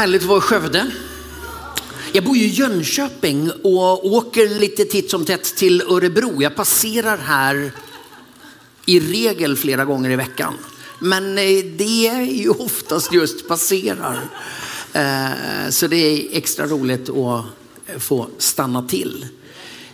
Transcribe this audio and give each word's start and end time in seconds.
Härligt 0.00 0.22
att 0.22 0.28
vara 0.28 0.38
i 0.38 0.40
Skövde. 0.40 0.90
Jag 2.12 2.24
bor 2.24 2.36
ju 2.36 2.44
i 2.44 2.48
Jönköping 2.48 3.50
och 3.50 4.06
åker 4.06 4.48
lite 4.48 4.84
titt 4.84 5.10
som 5.10 5.24
tätt 5.24 5.56
till 5.56 5.82
Örebro. 5.82 6.42
Jag 6.42 6.56
passerar 6.56 7.18
här 7.18 7.72
i 8.86 9.00
regel 9.00 9.56
flera 9.56 9.84
gånger 9.84 10.10
i 10.10 10.16
veckan. 10.16 10.54
Men 11.00 11.38
eh, 11.38 11.64
det 11.76 12.08
är 12.08 12.22
ju 12.22 12.48
oftast 12.58 13.12
just 13.12 13.48
passerar. 13.48 14.20
Eh, 14.92 15.70
så 15.70 15.86
det 15.86 15.96
är 15.96 16.36
extra 16.36 16.66
roligt 16.66 17.08
att 17.08 17.44
få 18.02 18.26
stanna 18.38 18.82
till. 18.82 19.26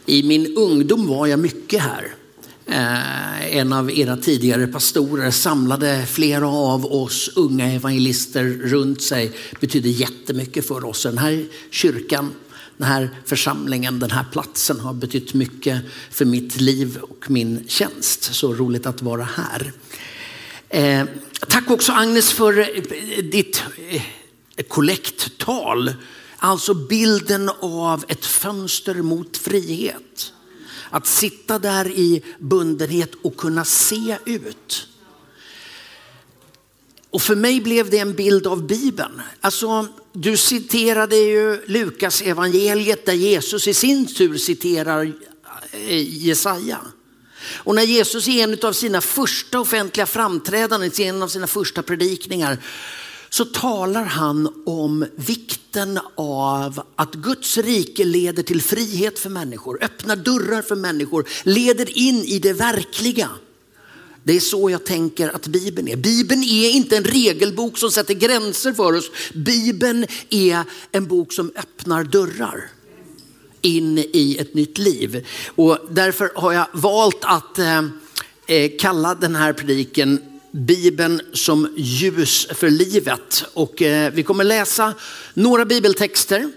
I 0.05 0.23
min 0.23 0.57
ungdom 0.57 1.07
var 1.07 1.27
jag 1.27 1.39
mycket 1.39 1.83
här. 1.83 2.15
Eh, 2.69 3.57
en 3.57 3.73
av 3.73 3.91
era 3.91 4.17
tidigare 4.17 4.67
pastorer 4.67 5.31
samlade 5.31 6.07
flera 6.07 6.49
av 6.49 6.87
oss 6.87 7.31
unga 7.37 7.73
evangelister 7.73 8.45
runt 8.45 9.03
sig. 9.03 9.33
Det 9.51 9.61
betydde 9.61 9.89
jättemycket 9.89 10.69
för 10.69 10.85
oss. 10.85 11.03
Den 11.03 11.19
här 11.19 11.47
kyrkan, 11.71 12.35
den 12.77 12.89
här 12.89 13.11
församlingen, 13.25 13.99
den 13.99 14.11
här 14.11 14.25
platsen 14.33 14.81
har 14.81 14.95
betytt 14.95 15.35
mycket 15.35 15.81
för 16.11 16.25
mitt 16.25 16.61
liv 16.61 16.97
och 16.97 17.31
min 17.31 17.65
tjänst. 17.69 18.35
Så 18.35 18.55
roligt 18.55 18.87
att 18.87 19.03
vara 19.03 19.25
här. 19.25 19.73
Eh, 20.69 21.05
tack 21.49 21.71
också 21.71 21.93
Agnes 21.93 22.33
för 22.33 22.59
eh, 22.59 23.25
ditt 23.25 23.63
eh, 23.89 24.03
kollekttal. 24.69 25.95
Alltså 26.37 26.75
bilden 26.75 27.51
av 27.61 28.05
ett 28.09 28.27
fönster 28.27 28.95
mot 28.95 29.37
frihet. 29.37 30.33
Att 30.91 31.07
sitta 31.07 31.59
där 31.59 31.89
i 31.89 32.23
bundenhet 32.39 33.13
och 33.23 33.37
kunna 33.37 33.65
se 33.65 34.19
ut. 34.25 34.89
Och 37.11 37.23
för 37.23 37.37
mig 37.37 37.61
blev 37.61 37.91
det 37.91 37.99
en 37.99 38.15
bild 38.15 38.47
av 38.47 38.67
Bibeln. 38.67 39.23
Alltså, 39.41 39.89
du 40.13 40.37
citerade 40.37 41.17
ju 41.17 41.67
Lukas 41.67 42.23
evangeliet 42.23 43.07
där 43.07 43.13
Jesus 43.13 43.69
i 43.69 43.75
sin 43.75 44.07
tur 44.15 44.39
citerar 44.39 45.13
eh, 45.73 46.25
Jesaja. 46.27 46.79
Och 47.55 47.75
när 47.75 47.83
Jesus 47.83 48.29
i 48.29 48.41
en 48.41 48.59
av 48.63 48.73
sina 48.73 49.01
första 49.01 49.61
offentliga 49.61 50.07
framträdanden, 50.07 50.91
i 51.01 51.03
en 51.03 51.23
av 51.23 51.29
sina 51.29 51.47
första 51.47 51.83
predikningar 51.83 52.59
så 53.31 53.45
talar 53.45 54.05
han 54.05 54.63
om 54.67 55.07
vikten 55.17 56.01
av 56.15 56.83
att 56.97 57.15
Guds 57.15 57.59
rike 57.59 58.05
leder 58.05 58.43
till 58.43 58.63
frihet 58.63 59.19
för 59.19 59.31
människor, 59.31 59.79
öppnar 59.85 60.17
dörrar 60.17 60.63
för 60.63 60.77
människor, 60.77 61.29
leder 61.43 61.99
in 61.99 62.25
i 62.25 62.39
det 62.39 62.53
verkliga. 62.53 63.31
Det 64.25 64.37
är 64.37 64.41
så 64.41 64.71
jag 64.71 64.85
tänker 64.85 65.29
att 65.29 65.47
Bibeln 65.47 65.89
är. 65.89 65.97
Bibeln 65.97 66.43
är 66.43 66.71
inte 66.71 66.97
en 66.97 67.05
regelbok 67.05 67.79
som 67.79 67.91
sätter 67.91 68.15
gränser 68.15 68.73
för 68.73 68.93
oss. 68.93 69.11
Bibeln 69.35 70.07
är 70.31 70.65
en 70.93 71.07
bok 71.07 71.33
som 71.33 71.53
öppnar 71.57 72.05
dörrar 72.05 72.71
in 73.61 73.99
i 73.99 74.37
ett 74.41 74.55
nytt 74.55 74.79
liv. 74.79 75.27
Och 75.55 75.79
därför 75.91 76.31
har 76.35 76.53
jag 76.53 76.67
valt 76.73 77.19
att 77.21 77.59
eh, 77.59 77.85
eh 78.47 78.71
kalla 78.79 79.15
den 79.15 79.37
här 79.37 79.53
prediken 79.53 80.36
Bibeln 80.57 81.21
som 81.33 81.75
ljus 81.77 82.47
för 82.55 82.71
livet. 82.71 83.45
Och 83.55 83.83
eh, 83.83 84.13
vi 84.13 84.23
kommer 84.23 84.45
läsa 84.45 84.95
några 85.35 85.65
bibeltexter 85.65 86.51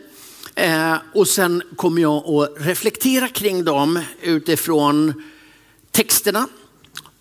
eh, 0.56 0.96
och 1.14 1.28
sen 1.28 1.64
kommer 1.76 2.02
jag 2.02 2.30
att 2.30 2.54
reflektera 2.58 3.28
kring 3.28 3.64
dem 3.64 4.00
utifrån 4.22 5.24
texterna, 5.92 6.48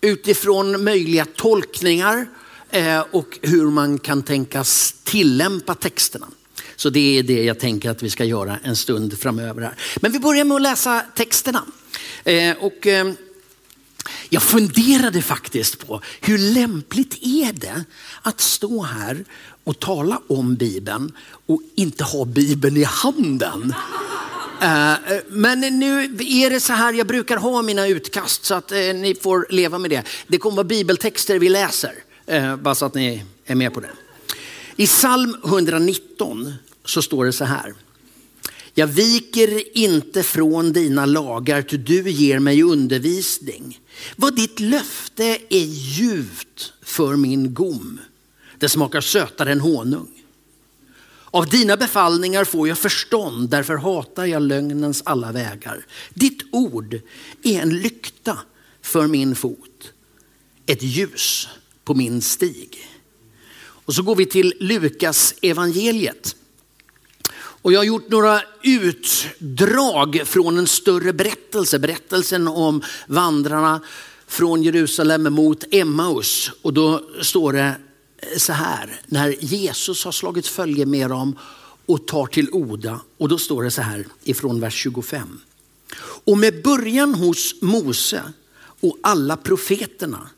utifrån 0.01 0.83
möjliga 0.83 1.25
tolkningar 1.25 2.27
eh, 2.69 2.99
och 3.11 3.39
hur 3.41 3.65
man 3.65 3.99
kan 3.99 4.23
tänkas 4.23 4.95
tillämpa 5.03 5.75
texterna. 5.75 6.27
Så 6.75 6.89
det 6.89 7.19
är 7.19 7.23
det 7.23 7.43
jag 7.43 7.59
tänker 7.59 7.89
att 7.89 8.03
vi 8.03 8.09
ska 8.09 8.25
göra 8.25 8.57
en 8.63 8.75
stund 8.75 9.19
framöver. 9.19 9.61
Här. 9.61 9.75
Men 10.01 10.11
vi 10.11 10.19
börjar 10.19 10.43
med 10.43 10.55
att 10.55 10.61
läsa 10.61 11.01
texterna. 11.15 11.63
Eh, 12.23 12.57
och 12.57 12.87
eh, 12.87 13.11
jag 14.29 14.43
funderade 14.43 15.21
faktiskt 15.21 15.87
på 15.87 16.01
hur 16.21 16.37
lämpligt 16.37 17.17
är 17.21 17.53
det 17.53 17.83
att 18.21 18.41
stå 18.41 18.81
här 18.81 19.25
och 19.63 19.79
tala 19.79 20.21
om 20.27 20.55
Bibeln 20.55 21.11
och 21.45 21.61
inte 21.75 22.03
ha 22.03 22.25
Bibeln 22.25 22.77
i 22.77 22.83
handen. 22.83 23.73
Eh, 24.61 24.93
men 25.29 25.59
nu 25.59 26.03
är 26.19 26.49
det 26.49 26.59
så 26.59 26.73
här, 26.73 26.93
jag 26.93 27.07
brukar 27.07 27.37
ha 27.37 27.61
mina 27.61 27.87
utkast 27.87 28.45
så 28.45 28.55
att 28.55 28.71
eh, 28.71 28.77
ni 28.77 29.15
får 29.21 29.47
leva 29.49 29.77
med 29.77 29.89
det. 29.89 30.03
Det 30.27 30.37
kommer 30.37 30.55
vara 30.55 30.63
bibeltexter 30.63 31.39
vi 31.39 31.49
läser, 31.49 31.93
eh, 32.25 32.55
bara 32.55 32.75
så 32.75 32.85
att 32.85 32.93
ni 32.93 33.23
är 33.45 33.55
med 33.55 33.73
på 33.73 33.79
det. 33.79 33.89
I 34.75 34.87
psalm 34.87 35.37
119 35.45 36.53
så 36.85 37.01
står 37.01 37.25
det 37.25 37.33
så 37.33 37.45
här. 37.45 37.73
Jag 38.79 38.87
viker 38.87 39.77
inte 39.77 40.23
från 40.23 40.73
dina 40.73 41.05
lagar, 41.05 41.61
ty 41.61 41.77
du 41.77 42.09
ger 42.11 42.39
mig 42.39 42.63
undervisning. 42.63 43.79
Vad 44.15 44.35
ditt 44.35 44.59
löfte 44.59 45.37
är 45.49 45.65
ljuvt 45.65 46.73
för 46.81 47.15
min 47.15 47.53
gom. 47.53 47.99
Det 48.57 48.69
smakar 48.69 49.01
sötare 49.01 49.51
än 49.51 49.59
honung. 49.59 50.07
Av 51.23 51.49
dina 51.49 51.77
befallningar 51.77 52.45
får 52.45 52.67
jag 52.67 52.77
förstånd, 52.77 53.49
därför 53.49 53.75
hatar 53.75 54.25
jag 54.25 54.41
lögnens 54.41 55.01
alla 55.05 55.31
vägar. 55.31 55.85
Ditt 56.13 56.43
ord 56.51 57.01
är 57.43 57.61
en 57.61 57.79
lykta 57.81 58.37
för 58.81 59.07
min 59.07 59.35
fot, 59.35 59.93
ett 60.65 60.83
ljus 60.83 61.47
på 61.83 61.93
min 61.93 62.21
stig. 62.21 62.87
Och 63.61 63.95
så 63.95 64.01
går 64.01 64.15
vi 64.15 64.25
till 64.25 64.53
Lukas 64.59 65.35
evangeliet. 65.41 66.35
Och 67.61 67.73
jag 67.73 67.79
har 67.79 67.85
gjort 67.85 68.09
några 68.09 68.41
utdrag 68.63 70.21
från 70.25 70.57
en 70.57 70.67
större 70.67 71.13
berättelse, 71.13 71.79
berättelsen 71.79 72.47
om 72.47 72.81
vandrarna 73.07 73.81
från 74.27 74.63
Jerusalem 74.63 75.33
mot 75.33 75.63
Emmaus. 75.71 76.51
Och 76.61 76.73
då 76.73 77.03
står 77.21 77.53
det 77.53 77.75
så 78.37 78.53
här, 78.53 79.01
när 79.05 79.35
Jesus 79.43 80.05
har 80.05 80.11
slagit 80.11 80.47
följe 80.47 80.85
med 80.85 81.09
dem 81.09 81.35
och 81.85 82.07
tar 82.07 82.25
till 82.25 82.49
Oda. 82.51 82.99
Och 83.17 83.29
då 83.29 83.37
står 83.37 83.63
det 83.63 83.71
så 83.71 83.81
här 83.81 84.05
ifrån 84.23 84.59
vers 84.59 84.73
25. 84.73 85.39
Och 86.01 86.37
med 86.37 86.63
början 86.63 87.15
hos 87.15 87.55
Mose 87.61 88.23
och 88.81 88.97
alla 89.03 89.37
profeterna 89.37 90.29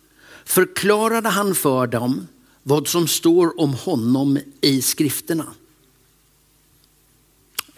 förklarade 0.46 1.30
han 1.30 1.56
för 1.56 1.88
dem 1.88 2.28
vad 2.64 2.88
som 2.88 3.08
står 3.08 3.60
om 3.60 3.74
honom 3.74 4.40
i 4.62 4.82
skrifterna. 4.82 5.46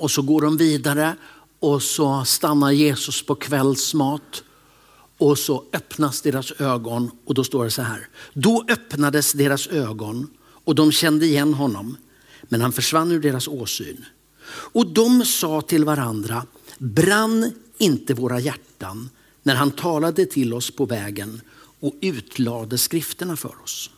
Och 0.03 0.11
så 0.11 0.21
går 0.21 0.41
de 0.41 0.57
vidare 0.57 1.15
och 1.59 1.83
så 1.83 2.25
stannar 2.25 2.71
Jesus 2.71 3.25
på 3.25 3.35
kvällsmat. 3.35 4.43
Och 5.17 5.39
så 5.39 5.63
öppnas 5.73 6.21
deras 6.21 6.51
ögon 6.51 7.11
och 7.25 7.33
då 7.33 7.43
står 7.43 7.63
det 7.63 7.71
så 7.71 7.81
här. 7.81 8.07
Då 8.33 8.65
öppnades 8.69 9.33
deras 9.33 9.67
ögon 9.67 10.27
och 10.43 10.75
de 10.75 10.91
kände 10.91 11.25
igen 11.25 11.53
honom. 11.53 11.97
Men 12.41 12.61
han 12.61 12.71
försvann 12.71 13.11
ur 13.11 13.19
deras 13.19 13.47
åsyn. 13.47 14.05
Och 14.47 14.87
de 14.87 15.25
sa 15.25 15.61
till 15.61 15.85
varandra, 15.85 16.45
brann 16.77 17.51
inte 17.77 18.13
våra 18.13 18.39
hjärtan 18.39 19.09
när 19.43 19.55
han 19.55 19.71
talade 19.71 20.25
till 20.25 20.53
oss 20.53 20.71
på 20.71 20.85
vägen 20.85 21.41
och 21.79 21.93
utlade 22.01 22.77
skrifterna 22.77 23.37
för 23.37 23.61
oss. 23.63 23.89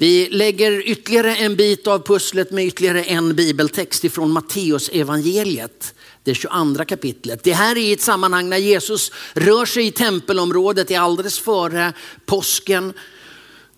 Vi 0.00 0.28
lägger 0.30 0.88
ytterligare 0.88 1.36
en 1.36 1.56
bit 1.56 1.86
av 1.86 1.98
pusslet 1.98 2.50
med 2.50 2.66
ytterligare 2.66 3.02
en 3.02 3.34
bibeltext 3.34 4.04
ifrån 4.04 4.30
Matteus 4.30 4.88
evangeliet, 4.88 5.94
det 6.24 6.34
22 6.34 6.84
kapitlet. 6.84 7.44
Det 7.44 7.52
här 7.52 7.78
är 7.78 7.92
ett 7.92 8.00
sammanhang 8.00 8.48
när 8.48 8.56
Jesus 8.56 9.12
rör 9.34 9.66
sig 9.66 9.86
i 9.86 9.90
tempelområdet, 9.90 10.88
det 10.88 10.94
är 10.94 11.00
alldeles 11.00 11.38
före 11.38 11.92
påsken. 12.26 12.92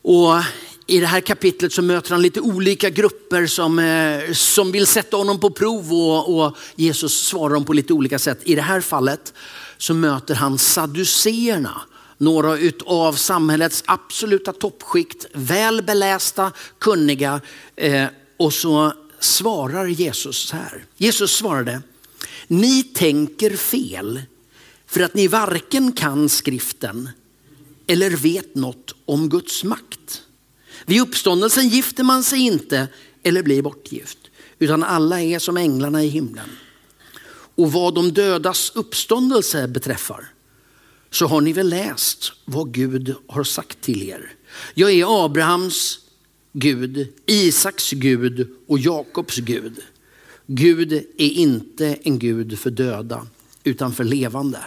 Och 0.02 0.34
i 0.86 1.00
det 1.00 1.06
här 1.06 1.20
kapitlet 1.20 1.72
så 1.72 1.82
möter 1.82 2.10
han 2.10 2.22
lite 2.22 2.40
olika 2.40 2.90
grupper 2.90 3.46
som, 3.46 3.78
eh, 3.78 4.32
som 4.32 4.72
vill 4.72 4.86
sätta 4.86 5.16
honom 5.16 5.40
på 5.40 5.50
prov 5.50 5.92
och, 5.92 6.38
och 6.38 6.56
Jesus 6.76 7.26
svarar 7.26 7.54
dem 7.54 7.64
på 7.64 7.72
lite 7.72 7.92
olika 7.92 8.18
sätt. 8.18 8.40
I 8.44 8.54
det 8.54 8.62
här 8.62 8.80
fallet 8.80 9.34
så 9.78 9.94
möter 9.94 10.34
han 10.34 10.58
saduceerna 10.58 11.82
några 12.18 12.58
av 12.86 13.12
samhällets 13.12 13.84
absoluta 13.86 14.52
toppskikt, 14.52 15.26
väl 15.32 15.82
belästa, 15.82 16.52
kunniga. 16.78 17.40
Eh, 17.76 18.06
och 18.36 18.52
så 18.52 18.92
svarar 19.18 19.86
Jesus 19.86 20.36
så 20.36 20.56
här. 20.56 20.84
Jesus 20.96 21.36
svarade, 21.36 21.82
ni 22.46 22.82
tänker 22.82 23.56
fel 23.56 24.22
för 24.86 25.00
att 25.00 25.14
ni 25.14 25.28
varken 25.28 25.92
kan 25.92 26.28
skriften 26.28 27.08
eller 27.86 28.10
vet 28.10 28.54
något 28.54 28.94
om 29.04 29.28
Guds 29.28 29.64
makt. 29.64 30.22
Vid 30.86 31.00
uppståndelsen 31.02 31.68
gifter 31.68 32.04
man 32.04 32.24
sig 32.24 32.40
inte 32.40 32.88
eller 33.22 33.42
blir 33.42 33.62
bortgift, 33.62 34.18
utan 34.58 34.82
alla 34.82 35.20
är 35.20 35.38
som 35.38 35.56
änglarna 35.56 36.04
i 36.04 36.08
himlen. 36.08 36.48
Och 37.54 37.72
vad 37.72 37.94
de 37.94 38.12
dödas 38.12 38.72
uppståndelse 38.74 39.68
beträffar 39.68 40.31
så 41.12 41.26
har 41.26 41.40
ni 41.40 41.52
väl 41.52 41.68
läst 41.68 42.32
vad 42.44 42.72
Gud 42.72 43.14
har 43.26 43.44
sagt 43.44 43.80
till 43.80 44.02
er. 44.02 44.32
Jag 44.74 44.92
är 44.92 45.24
Abrahams, 45.24 45.98
Gud, 46.52 47.12
Isaks 47.26 47.90
Gud 47.90 48.48
och 48.66 48.78
Jakobs 48.78 49.36
Gud. 49.36 49.80
Gud 50.46 50.92
är 50.92 51.30
inte 51.30 51.98
en 52.02 52.18
Gud 52.18 52.58
för 52.58 52.70
döda 52.70 53.26
utan 53.64 53.92
för 53.92 54.04
levande. 54.04 54.60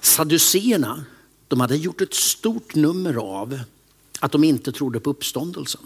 Saduceerna, 0.00 1.04
de 1.48 1.60
hade 1.60 1.76
gjort 1.76 2.00
ett 2.00 2.14
stort 2.14 2.74
nummer 2.74 3.14
av 3.14 3.60
att 4.20 4.32
de 4.32 4.44
inte 4.44 4.72
trodde 4.72 5.00
på 5.00 5.10
uppståndelsen. 5.10 5.80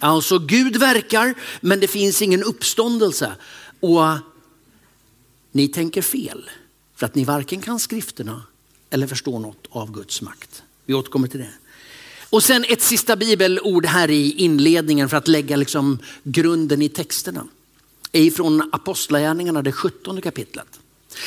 Alltså 0.00 0.38
Gud 0.38 0.76
verkar 0.76 1.34
men 1.60 1.80
det 1.80 1.88
finns 1.88 2.22
ingen 2.22 2.42
uppståndelse. 2.42 3.32
Och 3.80 4.02
ni 5.52 5.68
tänker 5.68 6.02
fel 6.02 6.50
för 7.00 7.06
att 7.06 7.14
ni 7.14 7.24
varken 7.24 7.60
kan 7.60 7.78
skrifterna 7.78 8.42
eller 8.90 9.06
förstår 9.06 9.38
något 9.38 9.66
av 9.70 9.92
Guds 9.92 10.22
makt. 10.22 10.62
Vi 10.84 10.94
återkommer 10.94 11.28
till 11.28 11.40
det. 11.40 11.50
Och 12.30 12.42
sen 12.42 12.64
ett 12.68 12.82
sista 12.82 13.16
bibelord 13.16 13.86
här 13.86 14.10
i 14.10 14.32
inledningen 14.32 15.08
för 15.08 15.16
att 15.16 15.28
lägga 15.28 15.56
liksom 15.56 15.98
grunden 16.22 16.82
i 16.82 16.88
texterna. 16.88 17.46
är 18.12 18.22
ifrån 18.22 18.70
Apostlagärningarna, 18.72 19.62
det 19.62 19.72
17 19.72 20.20
kapitlet. 20.20 20.80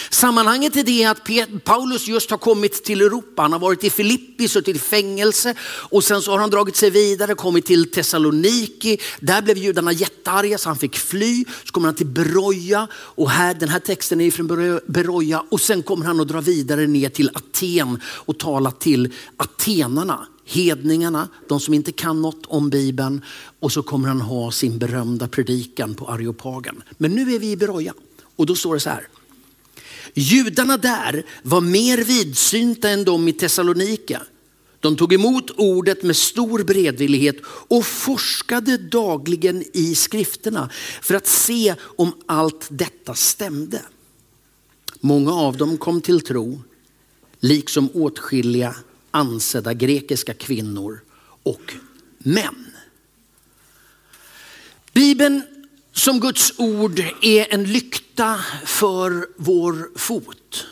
Sammanhanget 0.10 0.76
är 0.76 0.84
det 0.84 1.06
att 1.06 1.64
Paulus 1.64 2.08
just 2.08 2.32
har 2.32 2.38
kommit 2.38 2.84
till 2.84 3.02
Europa. 3.02 3.42
Han 3.42 3.52
har 3.52 3.60
varit 3.60 3.84
i 3.84 3.90
Filippi, 3.90 4.48
suttit 4.48 4.76
i 4.76 4.80
fängelse 4.80 5.56
och 5.64 6.04
sen 6.04 6.22
så 6.22 6.32
har 6.32 6.40
han 6.40 6.50
dragit 6.50 6.76
sig 6.76 6.90
vidare, 6.90 7.36
kommit 7.36 7.66
till 7.66 7.92
Thessaloniki. 7.92 8.98
Där 9.20 9.42
blev 9.42 9.58
judarna 9.58 9.92
jättearga 9.92 10.58
så 10.58 10.70
han 10.70 10.78
fick 10.78 10.98
fly. 10.98 11.46
Så 11.64 11.72
kommer 11.72 11.88
han 11.88 11.96
till 11.96 12.08
Beroja 12.08 12.88
och 12.94 13.30
här, 13.30 13.54
den 13.54 13.70
här 13.70 13.80
texten 13.80 14.22
är 14.22 14.32
från 14.32 14.48
Beroja 14.88 15.44
och 15.50 15.62
sen 15.62 15.84
kommer 15.84 16.06
han 16.06 16.20
att 16.20 16.28
dra 16.28 16.42
vidare 16.42 16.88
ner 16.88 17.10
till 17.10 17.30
Aten 17.34 18.02
och 18.06 18.40
tala 18.40 18.72
till 18.72 19.14
atenarna 19.38 20.28
hedningarna, 20.46 21.28
de 21.48 21.60
som 21.60 21.74
inte 21.74 21.92
kan 21.92 22.22
något 22.22 22.46
om 22.46 22.70
Bibeln 22.70 23.22
och 23.60 23.72
så 23.72 23.84
kommer 23.84 24.08
han 24.08 24.22
ha 24.22 24.52
sin 24.52 24.78
berömda 24.78 25.28
predikan 25.28 25.96
på 25.96 26.08
Areopagen. 26.08 26.84
Men 26.98 27.12
nu 27.12 27.36
är 27.36 27.40
vi 27.40 27.52
i 27.52 27.58
Beroja 27.58 27.94
och 28.36 28.46
då 28.46 28.56
står 28.56 28.74
det 28.74 28.80
så 28.80 28.90
här. 28.90 29.08
Judarna 30.14 30.78
där 30.78 31.26
var 31.44 31.62
mer 31.62 31.98
vidsynta 31.98 32.90
än 32.90 33.04
de 33.04 33.28
i 33.28 33.34
Thessalonika. 33.34 34.22
De 34.80 34.96
tog 34.96 35.14
emot 35.14 35.52
ordet 35.58 36.04
med 36.04 36.16
stor 36.16 36.64
beredvillighet 36.64 37.36
och 37.46 37.86
forskade 37.86 38.78
dagligen 38.78 39.64
i 39.74 39.96
skrifterna 39.96 40.70
för 41.02 41.16
att 41.16 41.28
se 41.28 41.76
om 41.82 42.14
allt 42.26 42.68
detta 42.70 43.16
stämde. 43.16 43.82
Många 45.00 45.34
av 45.34 45.58
dem 45.58 45.78
kom 45.78 46.02
till 46.02 46.22
tro, 46.22 46.62
liksom 47.40 47.90
åtskilliga 47.94 48.76
ansedda 49.12 49.74
grekiska 49.74 50.34
kvinnor 50.34 51.02
och 51.44 51.74
män. 52.18 52.66
Bibeln 54.94 55.42
som 56.04 56.20
Guds 56.20 56.54
ord 56.58 57.00
är 57.22 57.54
en 57.54 57.64
lykta 57.64 58.40
för 58.66 59.28
vår 59.38 59.90
fot. 59.96 60.68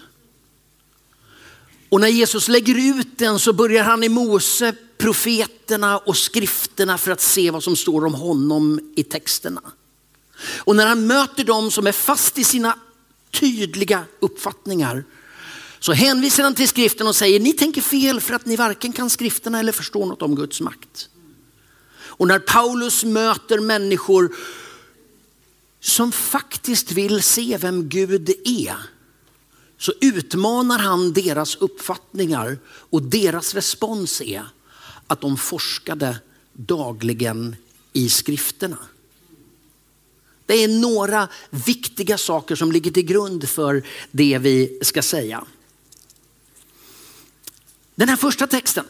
Och 1.90 2.02
när 2.02 2.08
Jesus 2.08 2.48
lägger 2.48 3.00
ut 3.00 3.18
den 3.18 3.40
så 3.40 3.54
börjar 3.54 3.84
han 3.84 4.04
i 4.04 4.10
Mose, 4.10 4.76
profeterna 4.98 5.98
och 5.98 6.18
skrifterna 6.18 6.98
för 6.98 7.12
att 7.12 7.22
se 7.22 7.52
vad 7.52 7.64
som 7.64 7.76
står 7.76 8.06
om 8.06 8.14
honom 8.14 8.94
i 8.96 9.04
texterna. 9.04 9.62
Och 10.58 10.76
när 10.76 10.88
han 10.88 11.08
möter 11.08 11.44
dem 11.44 11.72
som 11.72 11.88
är 11.88 11.92
fast 11.92 12.38
i 12.38 12.44
sina 12.44 12.78
tydliga 13.32 14.04
uppfattningar 14.20 15.04
så 15.80 15.94
hänvisar 15.94 16.44
han 16.44 16.56
till 16.56 16.68
skriften 16.68 17.08
och 17.08 17.16
säger 17.16 17.40
ni 17.40 17.54
tänker 17.54 17.82
fel 17.82 18.22
för 18.22 18.34
att 18.34 18.46
ni 18.46 18.56
varken 18.56 18.94
kan 18.94 19.10
skrifterna 19.10 19.60
eller 19.60 19.72
förstår 19.72 20.06
något 20.06 20.22
om 20.22 20.36
Guds 20.36 20.62
makt. 20.62 21.10
Och 22.04 22.28
när 22.28 22.40
Paulus 22.40 23.04
möter 23.04 23.60
människor 23.60 24.36
som 25.82 26.12
faktiskt 26.12 26.92
vill 26.92 27.22
se 27.22 27.58
vem 27.58 27.90
Gud 27.90 28.30
är 28.46 28.78
så 29.78 29.94
utmanar 30.02 30.80
han 30.80 31.14
deras 31.14 31.56
uppfattningar 31.56 32.58
och 32.66 33.02
deras 33.02 33.54
respons 33.54 34.22
är 34.22 34.44
att 35.08 35.22
de 35.22 35.38
forskade 35.38 36.20
dagligen 36.54 37.56
i 37.94 38.10
skrifterna. 38.10 38.78
Det 40.46 40.64
är 40.64 40.68
några 40.68 41.28
viktiga 41.50 42.18
saker 42.18 42.56
som 42.56 42.72
ligger 42.72 42.92
till 42.92 43.06
grund 43.06 43.50
för 43.50 43.84
det 44.12 44.38
vi 44.38 44.80
ska 44.82 45.02
säga. 45.02 45.46
Den 47.96 48.10
här 48.10 48.16
första 48.16 48.48
texten. 48.48 48.86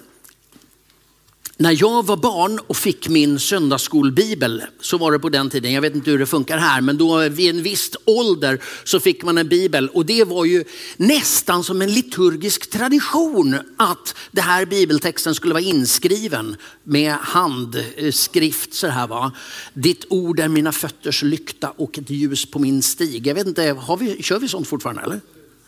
När 1.61 1.81
jag 1.81 2.05
var 2.05 2.17
barn 2.17 2.59
och 2.67 2.77
fick 2.77 3.09
min 3.09 3.39
söndagsskolbibel 3.39 4.63
så 4.79 4.97
var 4.97 5.11
det 5.11 5.19
på 5.19 5.29
den 5.29 5.49
tiden, 5.49 5.73
jag 5.73 5.81
vet 5.81 5.95
inte 5.95 6.11
hur 6.11 6.19
det 6.19 6.25
funkar 6.25 6.57
här, 6.57 6.81
men 6.81 6.97
då 6.97 7.29
vid 7.29 7.49
en 7.49 7.63
viss 7.63 7.91
ålder 8.05 8.61
så 8.83 8.99
fick 8.99 9.23
man 9.23 9.37
en 9.37 9.47
bibel 9.47 9.89
och 9.89 10.05
det 10.05 10.23
var 10.23 10.45
ju 10.45 10.63
nästan 10.97 11.63
som 11.63 11.81
en 11.81 11.93
liturgisk 11.93 12.69
tradition 12.69 13.59
att 13.77 14.15
det 14.31 14.41
här 14.41 14.65
bibeltexten 14.65 15.35
skulle 15.35 15.53
vara 15.53 15.63
inskriven 15.63 16.55
med 16.83 17.13
handskrift 17.13 18.73
så 18.73 18.87
här 18.87 19.07
va. 19.07 19.31
Ditt 19.73 20.05
ord 20.09 20.39
är 20.39 20.47
mina 20.47 20.71
fötters 20.71 21.23
lykta 21.23 21.69
och 21.69 21.97
ett 21.97 22.09
ljus 22.09 22.45
på 22.45 22.59
min 22.59 22.81
stig. 22.81 23.27
Jag 23.27 23.35
vet 23.35 23.47
inte, 23.47 23.63
har 23.79 23.97
vi, 23.97 24.23
kör 24.23 24.39
vi 24.39 24.47
sånt 24.47 24.67
fortfarande 24.67 25.01
eller? 25.01 25.21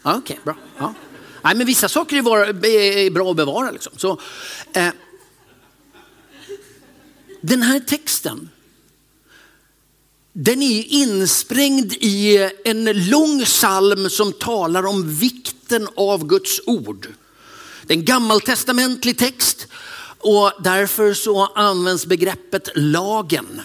Ja, 0.03 0.15
Okej, 0.17 0.21
okay, 0.21 0.37
bra. 0.43 0.55
Ja. 0.77 0.93
Nej, 1.43 1.55
men 1.55 1.67
vissa 1.67 1.89
saker 1.89 2.17
är, 2.17 3.09
bra 3.09 3.31
att 3.31 3.37
bevara. 3.37 3.71
Liksom. 3.71 3.93
Så, 3.97 4.19
eh, 4.73 4.87
den 7.45 7.61
här 7.61 7.79
texten, 7.79 8.49
den 10.33 10.61
är 10.61 10.83
insprängd 10.83 11.93
i 11.93 12.49
en 12.65 13.09
lång 13.09 13.45
psalm 13.45 14.09
som 14.09 14.33
talar 14.33 14.85
om 14.85 15.15
vikten 15.15 15.87
av 15.95 16.27
Guds 16.27 16.61
ord. 16.65 17.07
Det 17.87 17.93
är 17.93 17.97
en 17.97 18.05
gammaltestamentlig 18.05 19.17
text 19.17 19.67
och 20.19 20.51
därför 20.63 21.13
så 21.13 21.45
används 21.45 22.05
begreppet 22.05 22.69
lagen. 22.75 23.61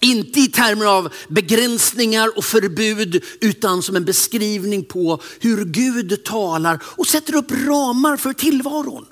Inte 0.00 0.40
i 0.40 0.48
termer 0.48 0.86
av 0.86 1.12
begränsningar 1.28 2.38
och 2.38 2.44
förbud 2.44 3.24
utan 3.40 3.82
som 3.82 3.96
en 3.96 4.04
beskrivning 4.04 4.84
på 4.84 5.22
hur 5.40 5.64
Gud 5.64 6.24
talar 6.24 6.82
och 6.84 7.06
sätter 7.06 7.34
upp 7.34 7.50
ramar 7.50 8.16
för 8.16 8.32
tillvaron. 8.32 9.06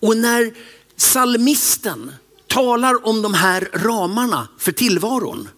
Och 0.00 0.16
när 0.16 0.54
salmisten 0.96 2.12
talar 2.56 3.06
om 3.06 3.22
de 3.22 3.34
här 3.34 3.68
ramarna 3.72 4.48
för 4.58 4.72
tillvaron 4.72 5.48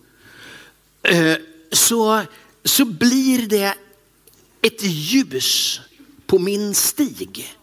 eh, 1.03 1.37
så, 1.73 2.23
så 2.65 2.85
blir 2.85 3.47
det 3.47 3.75
ett 4.63 4.83
ljus 4.83 5.81
på 6.27 6.39
min 6.39 6.75
stig. 6.75 7.57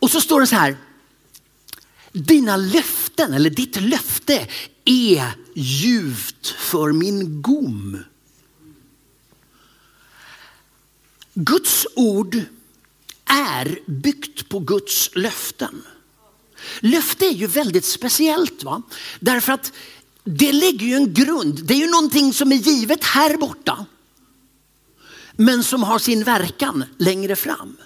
Och 0.00 0.10
så 0.10 0.20
står 0.20 0.40
det 0.40 0.46
så 0.46 0.56
här, 0.56 0.76
dina 2.12 2.56
löften 2.56 3.32
eller 3.32 3.50
ditt 3.50 3.80
löfte 3.80 4.48
är 4.84 5.32
ljuvt 5.54 6.46
för 6.46 6.92
min 6.92 7.42
gom. 7.42 7.98
Guds 11.34 11.86
ord 11.94 12.40
är 13.24 13.78
byggt 13.86 14.48
på 14.48 14.58
Guds 14.58 15.10
löften. 15.14 15.82
Löfte 16.80 17.26
är 17.26 17.32
ju 17.32 17.46
väldigt 17.46 17.84
speciellt 17.84 18.64
va? 18.64 18.82
Därför 19.20 19.52
att 19.52 19.72
det 20.24 20.52
lägger 20.52 20.86
ju 20.86 20.94
en 20.94 21.14
grund. 21.14 21.60
Det 21.64 21.74
är 21.74 21.78
ju 21.78 21.90
någonting 21.90 22.32
som 22.32 22.52
är 22.52 22.56
givet 22.56 23.04
här 23.04 23.36
borta. 23.36 23.86
Men 25.36 25.64
som 25.64 25.82
har 25.82 25.98
sin 25.98 26.24
verkan 26.24 26.84
längre 26.98 27.36
fram. 27.36 27.76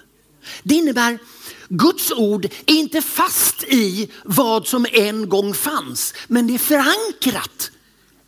Det 0.63 0.75
innebär 0.75 1.19
Guds 1.67 2.11
ord 2.11 2.45
är 2.45 2.73
inte 2.73 3.01
fast 3.01 3.63
i 3.63 4.09
vad 4.23 4.67
som 4.67 4.85
en 4.91 5.29
gång 5.29 5.53
fanns, 5.53 6.13
men 6.27 6.47
det 6.47 6.53
är 6.53 6.57
förankrat 6.57 7.71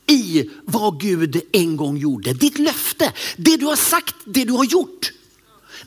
i 0.08 0.50
vad 0.66 1.00
Gud 1.00 1.42
en 1.52 1.78
gång 1.78 1.98
gjorde. 1.98 2.34
Ditt 2.34 2.60
löfte, 2.60 3.14
det 3.38 3.58
du 3.58 3.66
har 3.66 3.76
sagt, 3.76 4.16
det 4.26 4.46
du 4.46 4.54
har 4.54 4.66
gjort. 4.66 5.12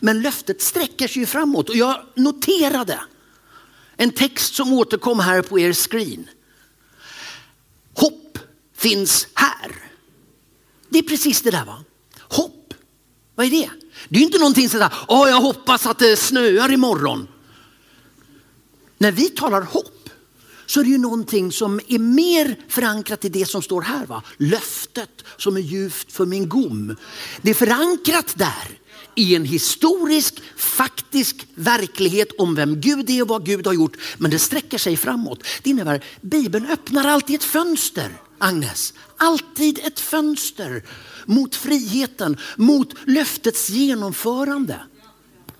Men 0.00 0.22
löftet 0.22 0.62
sträcker 0.62 1.08
sig 1.08 1.20
ju 1.20 1.26
framåt 1.26 1.68
och 1.68 1.76
jag 1.76 2.02
noterade 2.14 3.00
en 3.96 4.10
text 4.10 4.54
som 4.54 4.72
återkom 4.72 5.20
här 5.20 5.42
på 5.42 5.58
er 5.58 5.72
screen. 5.72 6.28
Hopp 7.94 8.38
finns 8.76 9.28
här. 9.34 9.72
Det 10.88 10.98
är 10.98 11.02
precis 11.02 11.42
det 11.42 11.50
där 11.50 11.64
va. 11.64 11.84
Hopp, 12.20 12.74
vad 13.34 13.46
är 13.46 13.50
det? 13.50 13.70
Det 14.08 14.18
är 14.18 14.22
inte 14.22 14.38
någonting 14.38 14.68
sådär, 14.68 14.92
åh 15.08 15.28
jag 15.28 15.40
hoppas 15.40 15.86
att 15.86 15.98
det 15.98 16.16
snöar 16.16 16.72
imorgon. 16.72 17.28
När 18.98 19.12
vi 19.12 19.28
talar 19.28 19.62
hopp, 19.62 20.10
så 20.66 20.80
är 20.80 20.84
det 20.84 20.90
ju 20.90 20.98
någonting 20.98 21.52
som 21.52 21.80
är 21.88 21.98
mer 21.98 22.56
förankrat 22.68 23.24
i 23.24 23.28
det 23.28 23.46
som 23.46 23.62
står 23.62 23.82
här. 23.82 24.06
Va? 24.06 24.22
Löftet 24.36 25.24
som 25.36 25.56
är 25.56 25.60
djupt 25.60 26.12
för 26.12 26.26
min 26.26 26.48
gom. 26.48 26.96
Det 27.42 27.50
är 27.50 27.54
förankrat 27.54 28.34
där 28.36 28.78
i 29.16 29.34
en 29.34 29.44
historisk, 29.44 30.42
faktisk 30.56 31.46
verklighet 31.54 32.28
om 32.38 32.54
vem 32.54 32.80
Gud 32.80 33.10
är 33.10 33.22
och 33.22 33.28
vad 33.28 33.46
Gud 33.46 33.66
har 33.66 33.74
gjort. 33.74 33.96
Men 34.18 34.30
det 34.30 34.38
sträcker 34.38 34.78
sig 34.78 34.96
framåt. 34.96 35.42
Det 35.62 35.70
innebär 35.70 36.04
Bibeln 36.20 36.66
öppnar 36.66 37.04
alltid 37.04 37.36
ett 37.36 37.44
fönster, 37.44 38.10
Agnes. 38.38 38.94
Alltid 39.16 39.78
ett 39.84 40.00
fönster 40.00 40.82
mot 41.24 41.54
friheten, 41.54 42.36
mot 42.56 42.94
löftets 43.04 43.70
genomförande. 43.70 44.80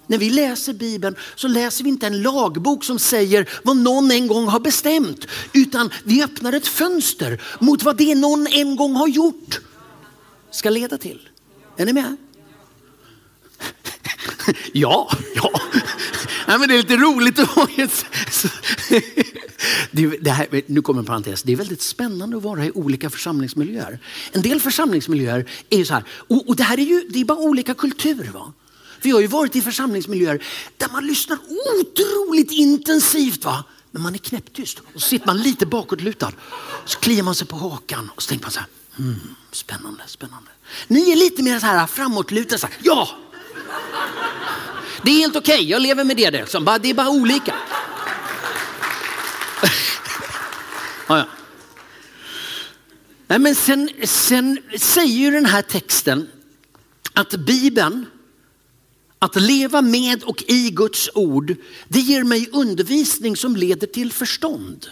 När 0.06 0.18
vi 0.18 0.30
läser 0.30 0.72
Bibeln 0.72 1.16
så 1.34 1.48
läser 1.48 1.84
vi 1.84 1.90
inte 1.90 2.06
en 2.06 2.22
lagbok 2.22 2.84
som 2.84 2.98
säger 2.98 3.48
vad 3.64 3.76
någon 3.76 4.10
en 4.10 4.26
gång 4.26 4.46
har 4.46 4.60
bestämt. 4.60 5.26
Utan 5.52 5.90
vi 6.04 6.22
öppnar 6.22 6.52
ett 6.52 6.66
fönster 6.66 7.42
mot 7.60 7.82
vad 7.82 7.96
det 7.96 8.14
någon 8.14 8.46
en 8.46 8.76
gång 8.76 8.94
har 8.94 9.08
gjort 9.08 9.60
ska 10.50 10.70
leda 10.70 10.98
till. 10.98 11.28
Är 11.76 11.86
ni 11.86 11.92
med? 11.92 12.16
Ja, 14.72 15.10
ja. 15.34 15.50
Nej, 16.46 16.58
men 16.58 16.68
det 16.68 16.74
är 16.74 16.78
lite 16.78 16.96
roligt 16.96 17.36
det 20.20 20.30
här, 20.30 20.62
nu 20.66 20.82
kommer 20.82 21.00
en 21.00 21.06
parentes. 21.06 21.42
Det 21.42 21.52
är 21.52 21.56
väldigt 21.56 21.82
spännande 21.82 22.36
att 22.36 22.42
vara 22.42 22.64
i 22.64 22.70
olika 22.70 23.10
församlingsmiljöer. 23.10 23.98
En 24.32 24.42
del 24.42 24.60
församlingsmiljöer 24.60 25.50
är 25.70 25.78
ju 25.78 25.84
så 25.84 25.94
här, 25.94 26.04
och, 26.08 26.48
och 26.48 26.56
det 26.56 26.62
här 26.62 26.78
är 26.78 26.84
ju 26.84 27.08
det 27.08 27.20
är 27.20 27.24
bara 27.24 27.38
olika 27.38 27.74
kulturer. 27.74 28.30
Va? 28.30 28.52
Vi 29.02 29.10
har 29.10 29.20
ju 29.20 29.26
varit 29.26 29.56
i 29.56 29.62
församlingsmiljöer 29.62 30.44
där 30.76 30.88
man 30.92 31.06
lyssnar 31.06 31.38
otroligt 31.80 32.50
intensivt. 32.50 33.44
Va? 33.44 33.64
Men 33.90 34.02
man 34.02 34.14
är 34.14 34.18
knäpptyst 34.18 34.78
och 34.94 35.02
så 35.02 35.08
sitter 35.08 35.26
man 35.26 35.38
lite 35.38 35.66
bakåtlutad. 35.66 36.32
Så 36.84 36.98
kliar 36.98 37.22
man 37.22 37.34
sig 37.34 37.46
på 37.46 37.56
hakan 37.56 38.10
och 38.14 38.22
så 38.22 38.28
tänker 38.28 38.44
man 38.44 38.52
så 38.52 38.60
här, 38.60 38.68
mm, 38.98 39.20
spännande, 39.52 40.02
spännande. 40.06 40.50
Ni 40.88 41.10
är 41.12 41.16
lite 41.16 41.42
mer 41.42 41.60
så 41.60 41.66
här 41.66 41.86
framåtlutade, 41.86 42.58
så 42.58 42.66
här, 42.66 42.76
ja, 42.82 43.08
det 45.02 45.10
är 45.10 45.18
helt 45.18 45.36
okej, 45.36 45.54
okay. 45.54 45.66
jag 45.66 45.82
lever 45.82 46.04
med 46.04 46.16
det. 46.16 46.30
Liksom. 46.30 46.64
Det 46.82 46.90
är 46.90 46.94
bara 46.94 47.10
olika. 47.10 47.54
ja, 51.08 51.18
ja. 51.18 51.26
Nej, 53.28 53.38
men 53.38 53.54
sen, 53.54 53.90
sen 54.04 54.58
säger 54.78 55.16
ju 55.16 55.30
den 55.30 55.46
här 55.46 55.62
texten 55.62 56.28
att 57.12 57.30
Bibeln, 57.30 58.06
att 59.18 59.36
leva 59.36 59.82
med 59.82 60.22
och 60.22 60.44
i 60.46 60.70
Guds 60.70 61.10
ord, 61.14 61.56
det 61.88 62.00
ger 62.00 62.24
mig 62.24 62.48
undervisning 62.52 63.36
som 63.36 63.56
leder 63.56 63.86
till 63.86 64.12
förstånd. 64.12 64.86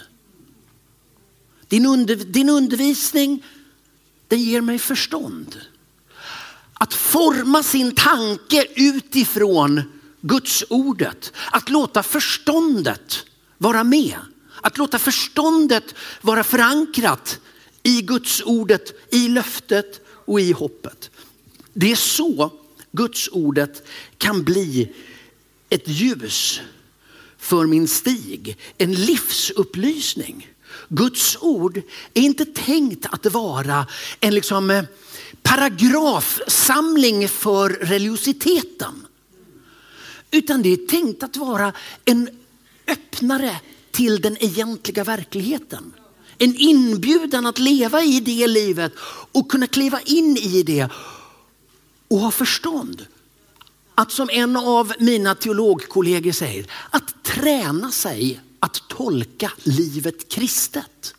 Din, 1.69 1.87
under, 1.87 2.17
din 2.17 2.49
undervisning, 2.49 3.45
den 4.29 4.43
ger 4.43 4.61
mig 4.61 4.79
förstånd 4.79 5.61
att 6.75 6.95
forma 6.95 7.63
sin 7.63 7.95
tanke 7.95 8.67
utifrån 8.75 9.83
Guds 10.21 10.65
ordet. 10.69 11.33
Att 11.51 11.69
låta 11.69 12.03
förståndet 12.03 13.25
vara 13.59 13.85
med. 13.85 14.17
Att 14.61 14.79
låta 14.79 14.99
förståndet 14.99 15.95
vara 16.21 16.45
förankrat 16.45 17.41
i 17.83 18.03
Guds 18.03 18.43
ordet, 18.45 18.93
i 19.13 19.29
löftet 19.29 20.01
och 20.07 20.41
i 20.41 20.53
hoppet. 20.53 21.11
Det 21.73 21.93
är 21.93 21.97
så 21.97 22.53
Guds 22.93 23.29
ordet 23.33 23.87
kan 24.19 24.45
bli 24.45 24.93
ett 25.69 25.89
ljus 25.89 26.61
för 27.39 27.67
min 27.67 27.89
stig, 27.89 28.59
en 28.79 28.93
livsupplysning. 28.93 30.49
Guds 30.89 31.37
ord 31.41 31.77
är 32.15 32.23
inte 32.23 32.45
tänkt 32.45 33.07
att 33.11 33.27
vara 33.27 33.87
en 34.21 34.35
liksom 34.35 34.71
eh, 34.71 34.85
paragrafsamling 35.45 37.29
för 37.29 37.69
religiositeten. 37.71 39.07
Utan 40.31 40.63
det 40.63 40.73
är 40.73 40.87
tänkt 40.87 41.23
att 41.23 41.37
vara 41.37 41.73
en 42.05 42.29
öppnare 42.87 43.61
till 43.91 44.21
den 44.21 44.37
egentliga 44.41 45.05
verkligheten. 45.05 45.93
En 46.39 46.57
inbjudan 46.57 47.47
att 47.47 47.59
leva 47.59 48.03
i 48.03 48.21
det 48.21 48.47
livet 48.47 48.93
och 49.33 49.51
kunna 49.51 49.67
kliva 49.67 50.01
in 50.01 50.37
i 50.37 50.63
det 50.63 50.89
och 52.09 52.19
ha 52.19 52.31
förstånd. 52.31 53.07
Att 53.95 54.13
som 54.13 54.31
en 54.33 54.57
av 54.57 54.93
mina 54.99 55.35
teologkollegor 55.35 56.33
säger, 56.33 56.67
att 56.91 57.25
träna 57.25 57.91
sig 57.91 58.41
att 58.61 58.89
tolka 58.89 59.53
livet 59.63 60.29
kristet. 60.29 61.14